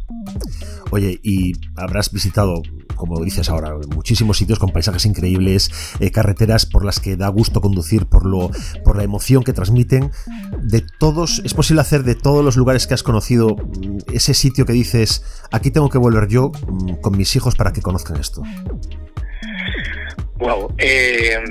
Oye, 0.90 1.18
y 1.22 1.52
habrás 1.76 2.12
visitado 2.12 2.62
como 3.02 3.20
dices 3.24 3.50
ahora, 3.50 3.74
muchísimos 3.92 4.38
sitios 4.38 4.60
con 4.60 4.70
paisajes 4.70 5.06
increíbles, 5.06 5.72
eh, 5.98 6.12
carreteras 6.12 6.66
por 6.66 6.84
las 6.84 7.00
que 7.00 7.16
da 7.16 7.26
gusto 7.26 7.60
conducir, 7.60 8.06
por, 8.06 8.24
lo, 8.24 8.52
por 8.84 8.96
la 8.96 9.02
emoción 9.02 9.42
que 9.42 9.52
transmiten. 9.52 10.12
De 10.60 10.84
todos, 11.00 11.42
¿es 11.44 11.52
posible 11.52 11.80
hacer 11.80 12.04
de 12.04 12.14
todos 12.14 12.44
los 12.44 12.56
lugares 12.56 12.86
que 12.86 12.94
has 12.94 13.02
conocido 13.02 13.56
mm, 13.56 14.12
ese 14.14 14.34
sitio 14.34 14.66
que 14.66 14.72
dices, 14.72 15.24
aquí 15.50 15.72
tengo 15.72 15.90
que 15.90 15.98
volver 15.98 16.28
yo 16.28 16.52
mm, 16.68 17.00
con 17.00 17.16
mis 17.16 17.34
hijos 17.34 17.56
para 17.56 17.72
que 17.72 17.82
conozcan 17.82 18.20
esto? 18.20 18.44
Wow, 20.38 20.72
eh, 20.78 21.42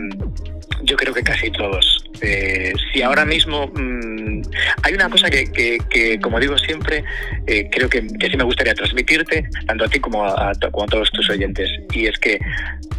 yo 0.84 0.96
creo 0.96 1.13
que 1.13 1.22
casi 1.22 1.51
todos. 1.51 2.05
Eh, 2.22 2.72
si 2.93 3.01
ahora 3.01 3.25
mismo 3.25 3.67
mm, 3.67 4.41
hay 4.84 4.93
una 4.93 5.10
cosa 5.10 5.29
que, 5.29 6.20
como 6.22 6.39
digo 6.39 6.58
siempre, 6.58 7.03
eh, 7.48 7.69
creo 7.71 7.89
que, 7.89 8.01
sí 8.01 8.38
me 8.38 8.43
gustaría 8.43 8.74
transmitirte, 8.74 9.48
tanto 9.65 9.86
a 9.86 9.88
ti 9.88 10.00
como 10.00 10.25
a, 10.25 10.53
todos 10.53 11.12
tus 11.12 11.29
oyentes, 11.29 11.69
y 11.93 12.07
es 12.07 12.17
que 12.19 12.39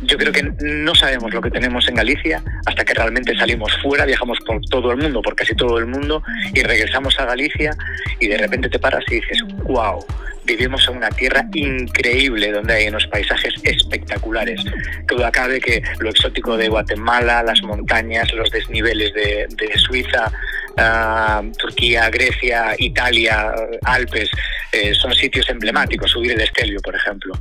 yo 0.02 0.18
creo 0.18 0.32
que 0.32 0.42
no 0.61 0.94
sabemos 0.94 1.32
lo 1.32 1.40
que 1.40 1.50
tenemos 1.50 1.88
en 1.88 1.94
Galicia 1.94 2.42
hasta 2.66 2.84
que 2.84 2.94
realmente 2.94 3.37
salimos 3.37 3.72
fuera, 3.82 4.04
viajamos 4.04 4.38
por 4.46 4.61
todo 4.70 4.90
el 4.92 4.99
mundo, 4.99 5.22
por 5.22 5.37
casi 5.37 5.54
todo 5.54 5.78
el 5.78 5.87
mundo, 5.87 6.22
y 6.54 6.62
regresamos 6.62 7.18
a 7.18 7.26
Galicia 7.26 7.76
y 8.18 8.28
de 8.28 8.38
repente 8.38 8.68
te 8.68 8.78
paras 8.78 9.04
y 9.08 9.16
dices, 9.16 9.38
wow, 9.64 10.04
vivimos 10.44 10.87
en 10.88 10.96
una 10.96 11.08
tierra 11.11 11.46
increíble 11.54 12.50
donde 12.52 12.75
hay 12.75 12.88
unos 12.88 13.06
paisajes 13.06 13.54
espectaculares. 13.62 14.61
Que 15.06 15.14
duda 15.14 15.30
cabe 15.30 15.61
que 15.61 15.82
lo 16.00 16.11
exótico 16.11 16.56
de 16.56 16.68
Guatemala, 16.68 17.42
las 17.42 17.62
montañas, 17.62 18.32
los 18.32 18.50
desniveles 18.50 19.12
de, 19.14 19.49
Suiza, 19.76 20.30
ah, 20.76 21.43
Turquía, 21.59 22.09
Grecia, 22.11 22.75
Italia, 22.79 23.55
Alpes, 23.85 24.31
eh, 24.73 24.95
son 24.95 25.14
sitios 25.14 25.49
emblemáticos, 25.50 26.11
subir 26.11 26.33
el 26.33 26.41
Estelio, 26.41 26.81
por 26.81 26.95
ejemplo. 26.95 27.35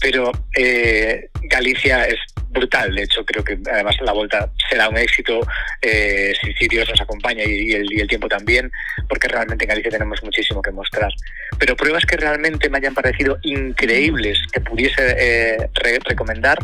Pero 0.00 0.30
eh, 0.56 1.28
Galicia 1.42 2.04
es 2.04 2.18
brutal. 2.50 2.94
De 2.94 3.02
hecho, 3.02 3.24
creo 3.24 3.42
que 3.42 3.58
además 3.72 3.96
la 4.00 4.12
vuelta 4.12 4.50
será 4.68 4.88
un 4.88 4.96
éxito 4.96 5.40
eh, 5.82 6.32
si, 6.40 6.68
Dios 6.68 6.88
nos 6.88 7.00
acompaña 7.00 7.42
y, 7.44 7.72
el, 7.72 8.06
tiempo 8.08 8.28
también, 8.28 8.70
porque 9.08 9.28
realmente 9.28 9.64
en 9.64 9.70
Galicia 9.70 9.90
tenemos 9.90 10.22
muchísimo 10.22 10.62
que 10.62 10.70
mostrar. 10.70 11.12
Pero 11.58 11.76
pruebas 11.76 12.04
que 12.04 12.16
realmente 12.16 12.70
me 12.70 12.78
hayan 12.78 12.94
parecido 12.94 13.38
increíbles, 13.42 14.38
que 14.52 14.60
pudiese 14.60 15.68
recomendar, 16.04 16.58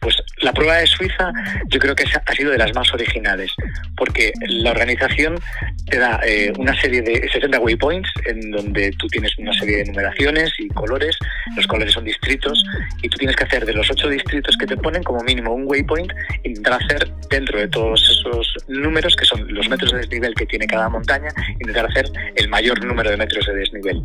pues 0.00 0.16
la 0.42 0.52
prueba 0.52 0.76
de 0.76 0.86
Suiza 0.86 1.32
yo 1.68 1.78
creo 1.78 1.94
que 1.94 2.04
ha 2.04 2.32
sido 2.32 2.50
de 2.50 2.58
las 2.58 2.74
más 2.74 2.92
originales, 2.92 3.52
porque 3.96 4.32
la 4.48 4.70
organización 4.70 5.38
te 5.86 5.98
da 5.98 6.20
eh, 6.24 6.52
una 6.58 6.78
serie 6.80 7.02
de 7.02 7.28
60 7.30 7.58
waypoints 7.60 8.08
en 8.26 8.50
donde 8.50 8.90
tú 8.92 9.06
tienes 9.08 9.36
una 9.38 9.52
serie 9.54 9.78
de 9.78 9.84
numeraciones 9.86 10.52
y 10.58 10.68
colores, 10.68 11.16
los 11.56 11.66
colores 11.66 11.92
son 11.92 12.04
distritos 12.04 12.64
y 13.02 13.08
tú 13.08 13.18
tienes 13.18 13.36
que 13.36 13.44
hacer 13.44 13.66
de 13.66 13.72
los 13.72 13.90
ocho 13.90 14.08
distritos 14.08 14.56
que 14.56 14.66
te 14.66 14.76
ponen 14.76 15.02
como 15.02 15.22
mínimo 15.22 15.54
un 15.54 15.64
waypoint, 15.66 16.12
intentar 16.44 16.80
hacer 16.82 17.10
dentro 17.28 17.58
de 17.58 17.68
todos 17.68 18.02
esos 18.02 18.54
números 18.68 19.16
que 19.16 19.24
son 19.24 19.52
los 19.52 19.68
metros 19.68 19.92
de 19.92 19.98
desnivel 19.98 20.34
que 20.34 20.46
tiene 20.46 20.66
cada 20.66 20.88
montaña, 20.88 21.28
intentar 21.60 21.86
hacer 21.86 22.06
el 22.36 22.48
mayor 22.48 22.84
número 22.84 23.10
de 23.10 23.16
metros 23.16 23.46
de 23.46 23.54
desnivel. 23.54 24.02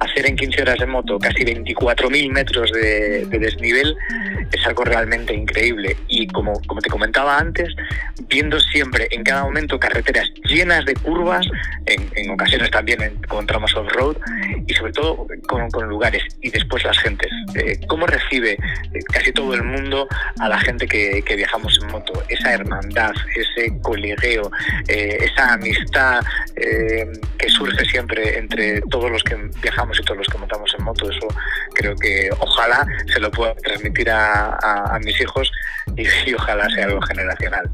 Hacer 0.00 0.26
en 0.26 0.36
15 0.36 0.62
horas 0.62 0.78
de 0.78 0.86
moto 0.86 1.18
casi 1.18 1.44
24.000 1.44 2.30
metros 2.30 2.70
de, 2.72 3.26
de 3.26 3.38
desnivel 3.38 3.96
es 4.52 4.66
algo 4.66 4.73
realmente 4.82 5.34
increíble. 5.34 5.96
Y 6.08 6.26
como, 6.28 6.54
como 6.66 6.80
te 6.80 6.90
comentaba 6.90 7.38
antes, 7.38 7.68
viendo 8.28 8.58
siempre 8.58 9.08
en 9.10 9.22
cada 9.22 9.44
momento 9.44 9.78
carreteras 9.78 10.28
llenas 10.44 10.84
de 10.84 10.94
curvas, 10.94 11.46
en, 11.86 12.30
ocasiones 12.30 12.70
también 12.70 13.00
encontramos 13.02 13.74
off-road, 13.76 14.16
y 14.66 14.74
sobre 14.74 14.92
todo 14.92 15.26
con, 15.46 15.88
lugares 15.88 16.22
y 16.40 16.50
después 16.50 16.84
las 16.84 16.98
gentes. 16.98 17.30
Eh, 17.54 17.78
¿Cómo 17.86 18.06
recibe 18.06 18.52
eh, 18.52 18.58
casi 19.12 19.32
todo 19.32 19.54
el 19.54 19.62
mundo 19.62 20.08
a 20.40 20.48
la 20.48 20.58
gente 20.58 20.86
que, 20.86 21.22
viajamos 21.36 21.78
en 21.82 21.88
moto? 21.88 22.12
Esa 22.28 22.54
hermandad, 22.54 23.12
ese 23.36 23.78
coligueo, 23.82 24.50
eh, 24.88 25.18
esa 25.20 25.54
amistad 25.54 26.22
que 26.56 27.48
surge 27.48 27.84
siempre 27.84 28.38
entre 28.38 28.80
todos 28.82 29.10
los 29.10 29.22
que 29.22 29.36
viajamos 29.60 29.98
y 29.98 30.04
todos 30.04 30.18
los 30.18 30.26
que 30.28 30.38
montamos 30.38 30.74
en 30.78 30.84
moto. 30.84 31.10
Eso 31.10 31.28
creo 31.74 31.94
que 31.96 32.30
ojalá 32.38 32.86
se 33.12 33.20
lo 33.20 33.30
pueda 33.30 33.54
transmitir 33.56 34.10
a, 34.10 34.56
a, 34.64 34.98
mis 35.00 35.20
hijos 35.20 35.50
y, 35.96 36.34
ojalá 36.34 36.68
sea 36.70 36.86
algo 36.86 37.00
generacional. 37.02 37.70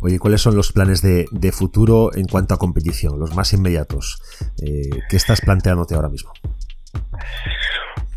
Oye, 0.00 0.18
¿cuáles 0.18 0.40
son 0.40 0.56
los 0.56 0.72
planes 0.72 1.02
de, 1.02 1.52
futuro 1.52 2.14
en 2.14 2.26
cuanto 2.26 2.54
a 2.54 2.58
competición, 2.58 3.18
los 3.18 3.34
más 3.34 3.52
inmediatos? 3.52 4.22
Eh, 4.62 4.88
¿Qué 5.08 5.16
estás 5.16 5.40
planteándote 5.40 5.94
ahora 5.94 6.08
mismo? 6.08 6.32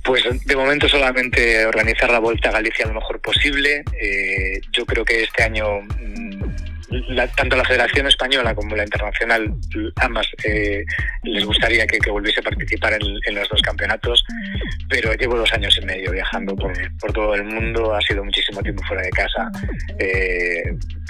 Pues 0.04 0.24
de 0.46 0.56
momento 0.56 0.90
solamente 0.90 1.66
organizar 1.66 2.10
la 2.10 2.20
Vuelta 2.20 2.50
a 2.50 2.54
Galicia 2.54 2.86
lo 2.88 2.96
mejor 2.96 3.22
posible. 3.22 3.84
Eh, 4.02 4.60
yo 4.72 4.86
creo 4.86 5.06
que 5.06 5.24
este 5.24 5.44
año 5.44 5.66
mm, 6.94 7.36
tanto 7.36 7.56
la 7.56 7.64
Federación 7.64 8.08
Española 8.08 8.54
como 8.56 8.76
la 8.76 8.84
Internacional, 8.84 9.54
ambas 9.98 10.28
eh, 10.44 10.84
les 11.24 11.46
gustaría 11.46 11.86
que, 11.88 12.12
volviese 12.12 12.40
a 12.40 12.44
participar 12.44 12.94
en, 12.94 13.36
los 13.36 13.50
dos 13.50 13.62
campeonatos, 13.62 14.24
pero 14.90 15.14
llevo 15.14 15.38
dos 15.38 15.52
años 15.54 15.78
y 15.82 15.86
medio 15.86 16.12
viajando 16.12 16.56
por, 16.56 16.74
todo 17.14 17.36
el 17.36 17.44
mundo, 17.44 17.94
ha 17.94 18.02
sido 18.02 18.24
muchísimo 18.24 18.62
tiempo 18.62 18.84
fuera 18.84 19.04
de 19.04 19.10
casa. 19.10 19.52
Eh, 20.00 20.64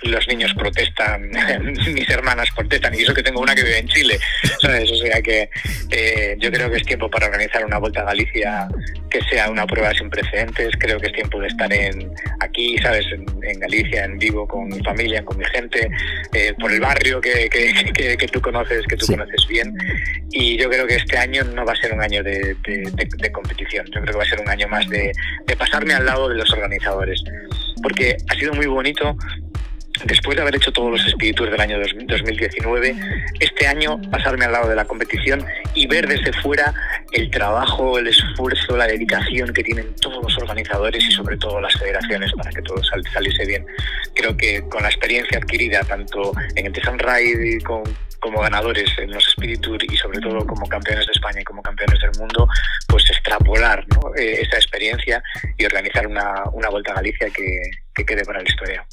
los 0.04 0.28
niños 0.28 0.54
protestan, 0.56 1.30
mis 1.94 2.10
hermanas 2.10 2.50
protestan, 2.56 2.94
y 2.96 3.04
eso 3.04 3.14
que 3.14 3.24
tengo 3.24 3.42
una 3.42 3.56
que 3.56 3.64
vive 3.64 3.80
en 3.80 3.88
Chile, 3.88 4.20
¿sabes? 4.62 4.92
O 4.92 4.96
sea 4.96 5.22
que 5.22 5.50
eh, 5.92 6.36
yo 6.40 6.52
creo 6.52 6.70
que 6.70 6.78
es 6.78 6.84
tiempo 6.84 7.10
para 7.10 7.28
organizar 7.28 7.66
una 7.66 7.78
vuelta 7.78 8.02
a 8.02 8.06
Galicia 8.06 8.68
que 9.10 9.22
sea 9.30 9.50
una 9.50 9.68
prueba 9.68 9.94
sin 9.94 10.10
precedentes. 10.10 10.74
Creo 10.80 11.00
que 11.00 11.08
es 11.08 11.14
tiempo 11.14 11.40
de 11.40 11.48
estar 11.48 11.72
en 11.72 12.12
aquí, 12.40 12.78
¿sabes? 12.80 13.06
En, 13.14 13.60
Galicia, 13.60 14.06
en 14.06 14.18
vivo, 14.18 14.48
con 14.48 14.68
mi 14.68 14.80
familia, 14.84 15.24
con 15.24 15.38
mi 15.38 15.46
gente, 15.46 15.90
eh, 16.34 16.54
por 16.60 16.72
el 16.72 16.80
barrio 16.80 17.22
que, 17.22 17.48
que, 17.50 18.28
tú 18.28 18.42
conoces, 18.42 18.86
que 18.88 18.98
tú 18.98 19.06
conoces 19.06 19.48
bien. 19.48 19.74
Y 20.32 20.58
yo 20.58 20.70
creo 20.70 20.88
que 20.88 20.96
este 20.96 21.18
año 21.18 21.44
no 21.44 21.64
va 21.64 21.74
a 21.74 21.76
ser 21.76 21.94
un 21.94 22.02
año 22.02 22.24
de, 22.24 22.56
competición. 23.32 23.86
Yo 23.88 24.02
creo 24.02 24.06
que 24.06 24.18
va 24.18 24.24
a 24.24 24.28
ser 24.28 24.42
un 24.42 24.50
año 24.50 24.68
más 24.68 24.90
de, 24.90 25.12
de 25.46 25.56
pasarme 25.56 25.94
al 25.94 26.06
lado 26.06 26.30
de 26.30 26.36
los 26.36 26.52
organizadores. 26.52 27.24
Porque 27.82 28.18
ha 28.30 28.36
sido 28.36 28.54
muy 28.54 28.66
bonito 28.66 29.16
después 30.06 30.36
de 30.36 30.42
haber 30.42 30.56
hecho 30.56 30.72
todos 30.72 30.92
los 30.92 31.06
espíritus 31.06 31.50
del 31.50 31.60
año 31.60 31.80
2019, 31.80 32.96
este 33.40 33.68
año 33.68 34.02
pasarme 34.12 34.46
al 34.46 34.52
lado 34.52 34.70
de 34.70 34.76
la 34.76 34.86
competición 34.86 35.46
y 35.74 35.88
ver 35.88 36.08
desde 36.08 36.34
fuera 36.42 36.74
el 37.12 37.30
trabajo, 37.30 37.98
el 38.00 38.08
esfuerzo, 38.08 38.76
la 38.76 38.88
dedicación 38.88 39.54
que 39.54 39.64
tienen 39.64 39.96
todos 40.02 40.24
los 40.24 40.38
organizadores 40.38 41.04
y 41.04 41.12
sobre 41.12 41.38
todo 41.38 41.62
las 41.62 41.74
federaciones 41.78 42.32
para 42.34 42.50
que 42.52 42.62
todo 42.62 42.82
saliese 42.84 43.46
bien. 43.46 43.66
Creo 44.16 44.36
que 44.36 44.62
con 44.70 44.84
la 44.84 44.90
experiencia 44.90 45.38
adquirida 45.38 45.82
tanto 45.84 46.32
en 46.56 46.66
el 46.66 46.74
Tesan 46.74 47.00
Ride 47.00 47.60
como 47.64 48.40
ganadores 48.40 48.90
en 48.98 49.12
los 49.12 49.26
Spiritur 49.26 49.84
y 49.84 49.98
sobre 49.98 50.20
todo 50.20 50.46
como 50.46 50.66
campeones 50.68 51.06
de 51.06 51.12
España 51.12 51.42
y 51.42 51.44
como 51.44 51.62
campeones 51.62 52.00
del 52.00 52.12
mundo, 52.18 52.48
pues 52.88 53.04
extrapolar 53.10 53.86
eh, 54.18 54.40
esa 54.42 54.56
experiencia 54.56 55.22
y 55.58 55.66
organizar 55.66 56.08
una, 56.08 56.44
una 56.54 56.70
Vuelta 56.70 56.94
a 56.94 56.96
Galicia 56.96 57.30
que, 57.30 57.60
que 57.94 58.06
quede 58.06 58.24
para 58.24 58.42
la 58.42 58.50
historia. 58.50 58.86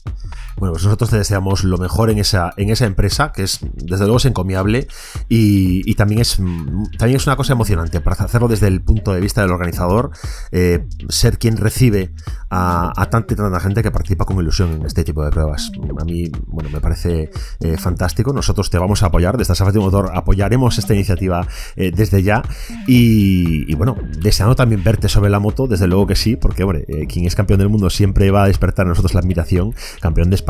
Bueno, 0.60 0.74
pues 0.74 0.84
nosotros 0.84 1.08
te 1.08 1.16
deseamos 1.16 1.64
lo 1.64 1.78
mejor 1.78 2.10
en 2.10 2.18
esa, 2.18 2.52
en 2.58 2.68
esa 2.68 2.84
empresa, 2.84 3.32
que 3.32 3.44
es, 3.44 3.60
desde 3.76 4.04
luego, 4.04 4.18
es 4.18 4.26
encomiable 4.26 4.88
y, 5.26 5.94
también, 5.94 6.20
es, 6.20 6.36
también 6.98 7.16
es 7.16 7.26
una 7.26 7.34
cosa 7.36 7.54
emocionante 7.54 8.02
para 8.02 8.22
hacerlo 8.22 8.46
desde 8.46 8.66
el 8.66 8.82
punto 8.82 9.14
de 9.14 9.20
vista 9.20 9.40
del 9.40 9.52
organizador, 9.52 10.10
eh, 10.52 10.86
ser 11.08 11.38
quien 11.38 11.56
recibe 11.56 12.12
a, 12.50 12.92
tanta 13.10 13.32
y 13.32 13.36
tanta 13.38 13.58
gente 13.58 13.82
que 13.82 13.90
participa 13.90 14.26
con 14.26 14.38
ilusión 14.38 14.72
en 14.72 14.84
este 14.84 15.02
tipo 15.02 15.24
de 15.24 15.30
pruebas. 15.30 15.72
A 15.98 16.04
mí, 16.04 16.30
bueno, 16.46 16.68
me 16.68 16.80
parece 16.80 17.30
eh, 17.60 17.78
fantástico. 17.78 18.34
Nosotros 18.34 18.68
te 18.68 18.76
vamos 18.76 19.02
a 19.02 19.06
apoyar, 19.06 19.38
desde 19.38 19.54
Safety 19.54 19.78
Motor 19.78 20.10
apoyaremos 20.14 20.76
esta 20.76 20.92
iniciativa 20.92 21.46
eh, 21.76 21.90
desde 21.90 22.22
ya 22.22 22.42
y, 22.86 23.74
bueno, 23.76 23.96
deseando 24.18 24.54
también 24.54 24.84
verte 24.84 25.08
sobre 25.08 25.30
la 25.30 25.38
moto, 25.38 25.66
desde 25.66 25.86
luego 25.86 26.06
que 26.06 26.16
sí, 26.16 26.36
porque, 26.36 26.64
hombre, 26.64 26.84
quien 27.08 27.24
es 27.24 27.34
campeón 27.34 27.60
del 27.60 27.70
mundo 27.70 27.88
siempre 27.88 28.30
va 28.30 28.44
a 28.44 28.46
despertar 28.48 28.84
en 28.84 28.90
nosotros 28.90 29.14
la 29.14 29.20
admiración, 29.20 29.74
campeón 30.02 30.28
de 30.28 30.36
España 30.36 30.49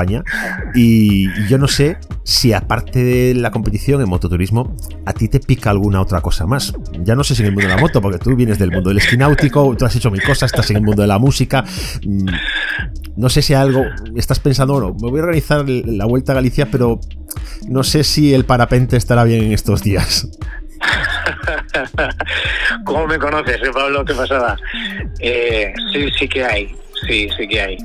y 0.75 1.49
yo 1.49 1.59
no 1.59 1.69
sé 1.69 1.99
si 2.25 2.53
aparte 2.53 3.03
de 3.03 3.35
la 3.35 3.51
competición 3.51 4.01
en 4.01 4.09
mototurismo, 4.09 4.77
a 5.05 5.13
ti 5.13 5.29
te 5.29 5.41
pica 5.41 5.71
alguna 5.71 6.01
otra 6.01 6.21
cosa 6.21 6.47
más. 6.47 6.73
Ya 7.01 7.15
no 7.15 7.25
sé 7.25 7.35
si 7.35 7.43
en 7.43 7.49
el 7.49 7.53
mundo 7.53 7.69
de 7.69 7.75
la 7.75 7.81
moto, 7.81 8.01
porque 8.01 8.19
tú 8.19 8.35
vienes 8.37 8.59
del 8.59 8.71
mundo 8.71 8.91
del 8.91 8.99
esquí 8.99 9.17
náutico, 9.17 9.75
tú 9.77 9.85
has 9.85 9.97
hecho 9.97 10.11
mi 10.11 10.21
cosa, 10.21 10.47
estás 10.47 10.71
en 10.71 10.79
el 10.79 10.83
mundo 10.83 11.03
de 11.03 11.09
la 11.09 11.19
música. 11.19 11.65
Mm, 12.07 12.29
no 13.17 13.29
sé 13.29 13.43
si 13.43 13.55
algo 13.55 13.85
estás 14.17 14.41
pensando, 14.41 14.75
bueno, 14.75 14.97
me 15.01 15.11
voy 15.11 15.21
a 15.21 15.25
organizar 15.25 15.69
la 15.69 16.07
vuelta 16.07 16.33
a 16.33 16.37
Galicia, 16.37 16.69
pero 16.71 17.01
no 17.69 17.83
sé 17.83 18.05
si 18.05 18.35
el 18.35 18.45
parapente 18.45 18.97
estará 18.97 19.25
bien 19.25 19.45
en 19.45 19.53
estos 19.53 19.83
días. 19.83 20.29
¿Cómo 22.85 23.07
me 23.07 23.19
conoces, 23.19 23.61
Pablo? 23.73 24.05
¿Qué 24.05 24.15
pasaba? 24.15 24.57
Eh, 25.19 25.73
sí, 25.93 26.09
sí 26.19 26.29
que 26.29 26.45
hay. 26.45 26.75
Sí, 27.07 27.29
sí 27.37 27.49
que 27.49 27.61
hay. 27.61 27.77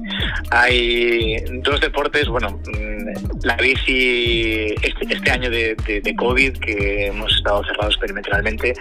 Hay 0.51 1.38
dos 1.62 1.79
deportes, 1.79 2.27
bueno, 2.27 2.60
mm, 2.65 3.45
la 3.45 3.55
bici 3.55 4.74
este, 4.81 5.13
este 5.13 5.31
año 5.31 5.50
de, 5.50 5.75
COVID, 6.17 6.57
que 6.57 7.07
hemos 7.07 7.34
estado 7.36 7.63
cerrados 7.63 7.98
perimetralmente, 7.98 8.74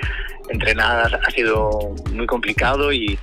entrenadas 0.48 1.14
ha 1.14 1.30
sido 1.30 1.94
muy 2.12 2.26
complicado 2.26 2.92
y, 2.92 3.18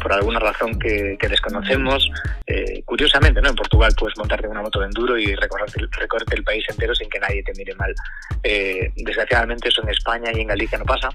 por 0.00 0.12
alguna 0.12 0.38
razón 0.38 0.78
que, 0.78 1.16
desconocemos, 1.28 2.08
eh, 2.46 2.82
curiosamente, 2.84 3.42
¿no? 3.42 3.50
En 3.50 3.56
Portugal 3.56 3.92
puedes 3.98 4.16
montarte 4.16 4.48
una 4.48 4.62
moto 4.62 4.80
de 4.80 4.86
enduro 4.86 5.18
y 5.18 5.34
recorrerte, 5.34 6.34
el 6.34 6.44
país 6.44 6.64
entero 6.68 6.94
sin 6.94 7.10
que 7.10 7.18
nadie 7.18 7.42
te 7.42 7.52
mire 7.54 7.74
mal. 7.74 7.94
Eh, 8.42 8.92
desgraciadamente 8.96 9.68
eso 9.68 9.82
en 9.82 9.90
España 9.90 10.30
y 10.34 10.40
en 10.40 10.48
Galicia 10.48 10.78
no 10.78 10.84
pasa 10.84 11.10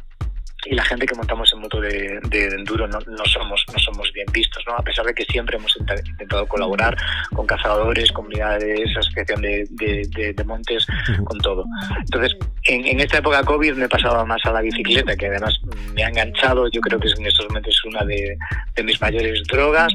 y 0.66 0.76
la 0.76 0.84
gente 0.84 1.06
que 1.06 1.16
montamos 1.16 1.52
en 1.54 1.60
moto 1.60 1.80
de, 1.80 2.20
enduro 2.32 2.88
no, 2.88 3.00
somos 3.26 3.64
no 3.72 3.80
somos 3.80 4.12
bien 4.14 4.28
vistos 4.32 4.64
no 4.68 4.76
a 4.76 4.84
pesar 4.84 5.06
de 5.06 5.14
que 5.14 5.24
siempre 5.26 5.58
hemos 5.58 5.76
intentado 5.78 6.46
colaborar 6.48 6.96
con 7.34 7.46
cazadores 7.48 8.12
comunidades 8.12 8.96
asociación 8.96 9.42
de, 9.42 10.34
de 10.36 10.44
montes 10.44 10.86
con 11.24 11.38
todo. 11.40 11.66
Entonces 12.00 12.38
en, 12.66 13.00
esta 13.00 13.18
época 13.18 13.44
covid 13.44 13.74
me 13.74 13.90
pasaba 13.90 14.24
más 14.26 14.42
a 14.46 14.52
la 14.52 14.62
bicicleta 14.62 15.16
que 15.16 15.28
además 15.28 15.60
me 15.94 16.04
ha 16.04 16.10
enganchado 16.10 16.70
yo 16.70 16.82
creo 16.82 17.00
que 17.00 17.08
en 17.08 17.26
estos 17.26 17.48
momentos 17.48 17.74
es 17.74 17.86
una 17.86 18.04
de, 18.06 18.38
mis 18.84 19.00
mayores 19.02 19.44
drogas. 19.48 19.94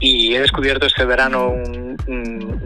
Y 0.00 0.34
he 0.34 0.40
descubierto 0.40 0.86
este 0.86 1.04
verano 1.04 1.48
un, 1.50 1.91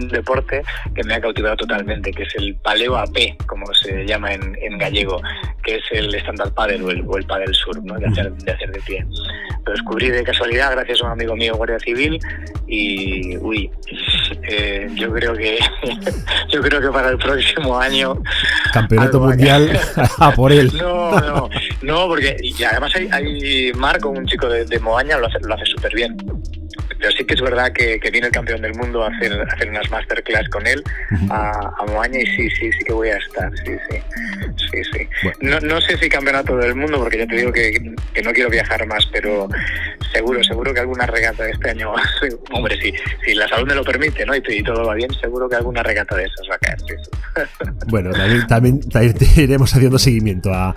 deporte 0.08 0.62
que 0.94 1.04
me 1.04 1.14
ha 1.14 1.20
cautivado 1.20 1.56
totalmente, 1.56 2.10
que 2.10 2.22
es 2.24 2.34
el 2.36 2.54
paleo 2.56 2.96
AP, 2.96 3.36
como 3.46 3.66
se 3.74 4.06
llama 4.06 4.32
en, 4.32 4.78
gallego, 4.78 5.20
que 5.62 5.76
es 5.76 5.84
el 5.92 6.14
stand-up 6.14 6.54
paddle 6.54 6.82
o 6.82 6.90
el, 6.90 7.04
o 7.06 7.16
el 7.16 7.24
paddle 7.26 7.52
surf, 7.52 7.82
¿no? 7.82 7.98
de, 7.98 8.06
hacer, 8.06 8.32
de 8.32 8.52
hacer 8.52 8.70
de 8.70 8.80
pie. 8.80 9.06
Lo 9.64 9.72
descubrí 9.72 10.10
de 10.10 10.22
casualidad 10.22 10.72
gracias 10.72 11.02
a 11.02 11.06
un 11.06 11.12
amigo 11.12 11.34
mío, 11.34 11.56
Guardia 11.56 11.78
Civil, 11.80 12.18
y 12.66 13.36
uy, 13.38 13.70
eh, 14.48 14.88
yo 14.94 15.12
creo 15.12 15.34
que 15.34 15.58
yo 16.48 16.60
creo 16.60 16.80
que 16.80 16.88
para 16.88 17.10
el 17.10 17.18
próximo 17.18 17.78
año 17.78 18.20
campeonato 18.72 19.20
mundial 19.20 19.78
a 20.18 20.32
por 20.32 20.52
él. 20.52 20.70
No, 20.76 21.18
no, 21.20 21.48
no, 21.82 22.08
porque 22.08 22.36
y 22.40 22.62
además 22.64 22.94
hay, 22.96 23.08
hay 23.10 23.72
Marco, 23.74 24.10
un 24.10 24.26
chico 24.26 24.48
de, 24.48 24.64
de 24.64 24.78
Moaña, 24.80 25.18
lo 25.18 25.26
hace, 25.26 25.38
lo 25.40 25.54
hace 25.54 25.66
súper 25.66 25.94
bien. 25.94 26.16
Pero 27.06 27.18
sí 27.18 27.24
que 27.24 27.34
es 27.34 27.40
verdad 27.40 27.72
que, 27.72 28.00
viene 28.10 28.26
el 28.26 28.32
campeón 28.32 28.62
del 28.62 28.74
mundo 28.74 29.04
a 29.04 29.08
hacer, 29.08 29.32
hacer 29.48 29.70
unas 29.70 29.88
masterclass 29.92 30.48
con 30.48 30.66
él 30.66 30.82
a, 31.30 31.84
Moaña 31.86 32.18
y 32.18 32.26
sí, 32.26 32.50
sí, 32.50 32.72
sí 32.72 32.84
que 32.84 32.92
voy 32.92 33.10
a 33.10 33.16
estar, 33.16 33.48
sí, 33.64 33.76
sí. 33.88 33.98
sí, 34.72 34.82
sí. 34.92 35.28
No, 35.40 35.60
no 35.60 35.80
sé 35.80 35.96
si 35.98 36.08
campeonato 36.08 36.56
del 36.56 36.74
mundo, 36.74 36.98
porque 36.98 37.18
ya 37.18 37.26
te 37.28 37.36
digo 37.36 37.52
que, 37.52 37.94
no 38.24 38.32
quiero 38.32 38.50
viajar 38.50 38.84
más, 38.88 39.06
pero 39.12 39.48
seguro, 40.12 40.42
seguro 40.42 40.74
que 40.74 40.80
alguna 40.80 41.06
regata 41.06 41.44
de 41.44 41.52
este 41.52 41.70
año, 41.70 41.92
hombre, 42.50 42.76
sí, 42.82 42.92
si 43.24 43.34
la 43.34 43.46
salud 43.46 43.68
me 43.68 43.76
lo 43.76 43.84
permite, 43.84 44.26
¿no? 44.26 44.34
Y, 44.34 44.42
todo 44.64 44.84
va 44.84 44.94
bien, 44.94 45.12
seguro 45.20 45.48
que 45.48 45.54
alguna 45.54 45.84
regata 45.84 46.16
de 46.16 46.24
esas 46.24 46.48
va 46.50 46.56
a 46.56 46.58
caer, 46.58 46.78
Bueno, 47.86 48.10
también, 48.48 48.80
también, 48.88 49.14
iremos 49.36 49.72
haciendo 49.72 50.00
seguimiento 50.00 50.50
a, 50.52 50.74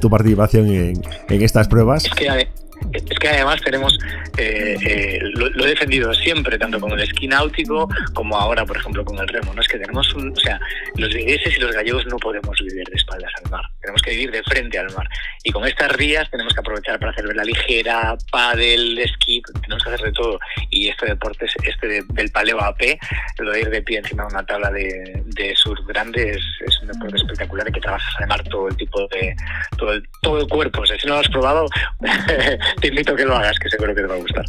tu 0.00 0.10
participación 0.10 0.66
en, 0.66 1.02
en 1.28 1.42
estas 1.42 1.68
pruebas. 1.68 2.04
Es 2.04 2.14
que, 2.14 2.48
es 2.92 3.18
que 3.18 3.28
además 3.28 3.60
tenemos, 3.62 3.98
eh, 4.36 4.76
eh, 4.84 5.18
lo, 5.34 5.64
he 5.64 5.68
defendido 5.68 6.12
siempre, 6.14 6.58
tanto 6.58 6.80
con 6.80 6.92
el 6.92 7.00
esquí 7.00 7.28
náutico 7.28 7.88
como 8.14 8.36
ahora, 8.36 8.64
por 8.64 8.76
ejemplo, 8.76 9.04
con 9.04 9.18
el 9.18 9.28
remo. 9.28 9.52
No 9.54 9.60
es 9.60 9.68
que 9.68 9.78
tenemos 9.78 10.12
un, 10.14 10.32
o 10.32 10.36
sea, 10.36 10.60
los 10.96 11.12
vigueses 11.12 11.56
y 11.56 11.60
los 11.60 11.72
gallegos 11.72 12.06
no 12.06 12.16
podemos 12.16 12.58
vivir 12.60 12.84
de 12.88 12.96
espaldas 12.96 13.32
al 13.42 13.50
mar, 13.50 13.64
tenemos 13.88 14.02
que 14.02 14.10
vivir 14.10 14.30
de 14.30 14.42
frente 14.42 14.78
al 14.78 14.92
mar. 14.94 15.08
Y 15.42 15.50
con 15.50 15.66
estas 15.66 15.90
rías 15.92 16.30
tenemos 16.30 16.52
que 16.52 16.60
aprovechar 16.60 16.98
para 16.98 17.12
hacer 17.12 17.24
la 17.34 17.42
ligera, 17.42 18.16
paddle, 18.30 19.02
esquí, 19.02 19.40
tenemos 19.62 19.82
que 19.82 19.90
hacer 19.90 20.06
de 20.06 20.12
todo. 20.12 20.38
Y 20.70 20.88
este 20.88 21.06
deporte, 21.06 21.46
este 21.62 22.04
del 22.06 22.30
paleo 22.30 22.60
AP, 22.60 22.98
lo 23.38 23.52
de 23.52 23.60
ir 23.60 23.70
de 23.70 23.82
pie 23.82 23.98
encima 23.98 24.24
de 24.24 24.34
una 24.34 24.44
tabla 24.44 24.70
de, 24.70 25.22
de 25.24 25.56
surf 25.56 25.80
grande, 25.86 26.32
es, 26.32 26.82
un 26.82 26.88
deporte 26.88 27.16
espectacular 27.16 27.68
y 27.68 27.72
que 27.72 27.80
trabajas 27.80 28.28
mar 28.28 28.42
todo 28.44 28.68
el 28.68 28.76
tipo 28.76 29.00
de, 29.08 29.34
todo 29.78 29.92
el, 29.94 30.02
todo 30.20 30.40
el 30.40 30.48
cuerpo. 30.48 30.82
O 30.82 30.86
sea, 30.86 30.98
si 30.98 31.06
no 31.06 31.14
lo 31.14 31.20
has 31.20 31.28
probado, 31.28 31.66
te 32.80 32.88
invito 32.88 33.14
a 33.14 33.16
que 33.16 33.24
lo 33.24 33.36
hagas, 33.36 33.58
que 33.58 33.70
seguro 33.70 33.94
que 33.94 34.02
te 34.02 34.06
va 34.06 34.14
a 34.14 34.18
gustar. 34.18 34.44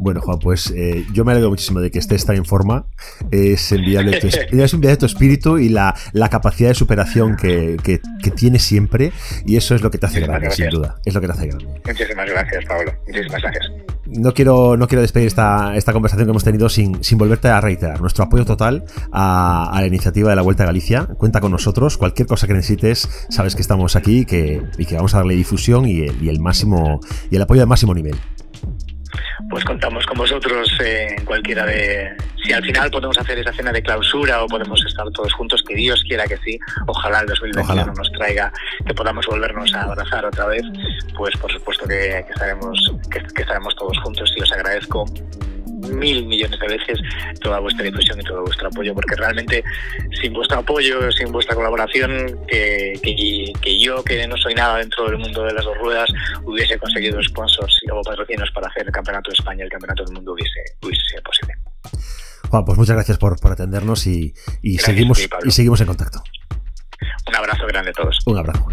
Bueno, 0.00 0.20
Juan, 0.20 0.38
pues 0.38 0.72
eh, 0.74 1.04
yo 1.12 1.24
me 1.24 1.32
alegro 1.32 1.50
muchísimo 1.50 1.80
de 1.80 1.90
que 1.90 1.98
estés 1.98 2.24
tan 2.24 2.36
en 2.36 2.44
forma. 2.44 2.86
Es 3.30 3.70
enviarle 3.72 4.18
tu, 4.18 4.28
es 4.28 4.98
tu 4.98 5.06
espíritu 5.06 5.58
y 5.58 5.68
la, 5.68 5.94
la 6.12 6.28
capacidad 6.28 6.70
de 6.70 6.74
superación 6.74 7.36
que, 7.36 7.76
que, 7.82 8.00
tiene 8.30 8.58
siempre. 8.62 9.12
Y 9.44 9.56
eso 9.56 9.74
es 9.74 9.82
lo 9.82 9.90
que 9.90 9.98
te 9.98 10.06
hace 10.06 10.20
grande, 10.20 10.50
sin 10.50 10.70
duda. 10.70 10.96
Es 11.04 11.14
lo 11.14 11.20
que 11.20 11.26
te 11.26 11.32
hace 11.32 11.46
grande. 11.48 11.66
Muchísimas 11.84 12.30
gracias, 12.30 12.64
Pablo. 12.64 12.92
Muchísimas 13.06 13.42
gracias. 13.42 13.70
No 14.06 14.34
quiero, 14.34 14.76
no 14.76 14.88
quiero 14.88 15.02
despedir 15.02 15.26
esta, 15.26 15.76
esta 15.76 15.92
conversación 15.92 16.26
que 16.26 16.30
hemos 16.30 16.44
tenido 16.44 16.68
sin, 16.68 17.02
sin 17.02 17.18
volverte 17.18 17.48
a 17.48 17.60
reiterar 17.60 18.00
nuestro 18.00 18.24
apoyo 18.24 18.44
total 18.44 18.84
a, 19.12 19.70
la 19.74 19.86
iniciativa 19.86 20.30
de 20.30 20.36
la 20.36 20.42
Vuelta 20.42 20.64
a 20.64 20.66
Galicia. 20.66 21.06
Cuenta 21.06 21.40
con 21.40 21.52
nosotros. 21.52 21.98
Cualquier 21.98 22.28
cosa 22.28 22.46
que 22.46 22.54
necesites, 22.54 23.26
sabes 23.30 23.54
que 23.54 23.62
estamos 23.62 23.96
aquí 23.96 24.20
y 24.20 24.24
que, 24.24 24.62
y 24.78 24.86
que 24.86 24.96
vamos 24.96 25.14
a 25.14 25.18
darle 25.18 25.34
difusión 25.34 25.86
y 25.86 26.02
el, 26.02 26.22
y 26.22 26.28
el 26.28 26.40
máximo 26.40 27.00
y 27.30 27.36
el 27.36 27.42
apoyo 27.42 27.62
al 27.62 27.68
máximo 27.68 27.94
nivel 27.94 28.18
pues 29.50 29.64
contamos 29.64 30.06
con 30.06 30.18
vosotros 30.18 30.68
en 30.80 31.24
cualquiera 31.24 31.64
de... 31.66 32.16
Si 32.44 32.52
al 32.52 32.64
final 32.64 32.90
podemos 32.90 33.16
hacer 33.18 33.38
esa 33.38 33.52
cena 33.52 33.72
de 33.72 33.82
clausura 33.82 34.42
o 34.42 34.48
podemos 34.48 34.84
estar 34.84 35.08
todos 35.10 35.32
juntos, 35.34 35.62
que 35.66 35.74
Dios 35.76 36.02
quiera 36.04 36.24
que 36.26 36.36
sí, 36.38 36.58
ojalá 36.86 37.20
el 37.20 37.26
2021 37.26 37.92
nos 37.92 38.12
traiga, 38.12 38.52
que 38.84 38.94
podamos 38.94 39.26
volvernos 39.26 39.72
a 39.74 39.82
abrazar 39.82 40.24
otra 40.24 40.46
vez, 40.46 40.62
pues 41.16 41.36
por 41.36 41.52
supuesto 41.52 41.86
que, 41.86 42.18
estaremos, 42.18 42.92
que, 43.10 43.42
estaremos 43.42 43.74
todos 43.76 43.98
juntos 44.00 44.32
y 44.36 44.42
os 44.42 44.52
agradezco 44.52 45.04
mil 45.90 46.26
millones 46.26 46.58
de 46.58 46.68
veces 46.68 46.98
toda 47.40 47.60
vuestra 47.60 47.84
difusión 47.84 48.20
y 48.20 48.24
todo 48.24 48.42
vuestro 48.42 48.68
apoyo, 48.68 48.94
porque 48.94 49.14
realmente 49.16 49.64
sin 50.20 50.32
vuestro 50.32 50.58
apoyo, 50.58 51.10
sin 51.12 51.32
vuestra 51.32 51.54
colaboración, 51.54 52.38
que, 52.46 52.92
que, 53.60 53.78
yo, 53.80 54.02
que 54.04 54.26
no 54.26 54.36
soy 54.36 54.54
nada 54.54 54.78
dentro 54.78 55.06
del 55.08 55.18
mundo 55.18 55.44
de 55.44 55.54
las 55.54 55.64
dos 55.64 55.76
ruedas, 55.78 56.08
hubiese 56.44 56.78
conseguido 56.78 57.22
sponsors 57.22 57.78
o 57.92 58.02
patrocinios 58.02 58.50
para 58.52 58.68
hacer 58.68 58.86
el 58.86 58.92
Campeonato 58.92 59.30
de 59.30 59.34
España, 59.34 59.64
el 59.64 59.70
Campeonato 59.70 60.04
del 60.04 60.14
Mundo 60.14 60.32
hubiese, 60.32 60.60
hubiese 60.82 61.02
sido 61.10 61.22
posible. 61.22 61.54
Juan, 62.48 62.64
pues 62.64 62.78
muchas 62.78 62.96
gracias 62.96 63.18
por, 63.18 63.40
por 63.40 63.52
atendernos 63.52 64.06
y, 64.06 64.34
y 64.60 64.78
seguimos, 64.78 65.18
y 65.44 65.50
seguimos 65.50 65.80
en 65.80 65.86
contacto. 65.86 66.22
Un 67.28 67.36
abrazo 67.36 67.66
grande 67.66 67.90
a 67.90 67.94
todos. 67.94 68.18
Un 68.26 68.38
abrazo. 68.38 68.68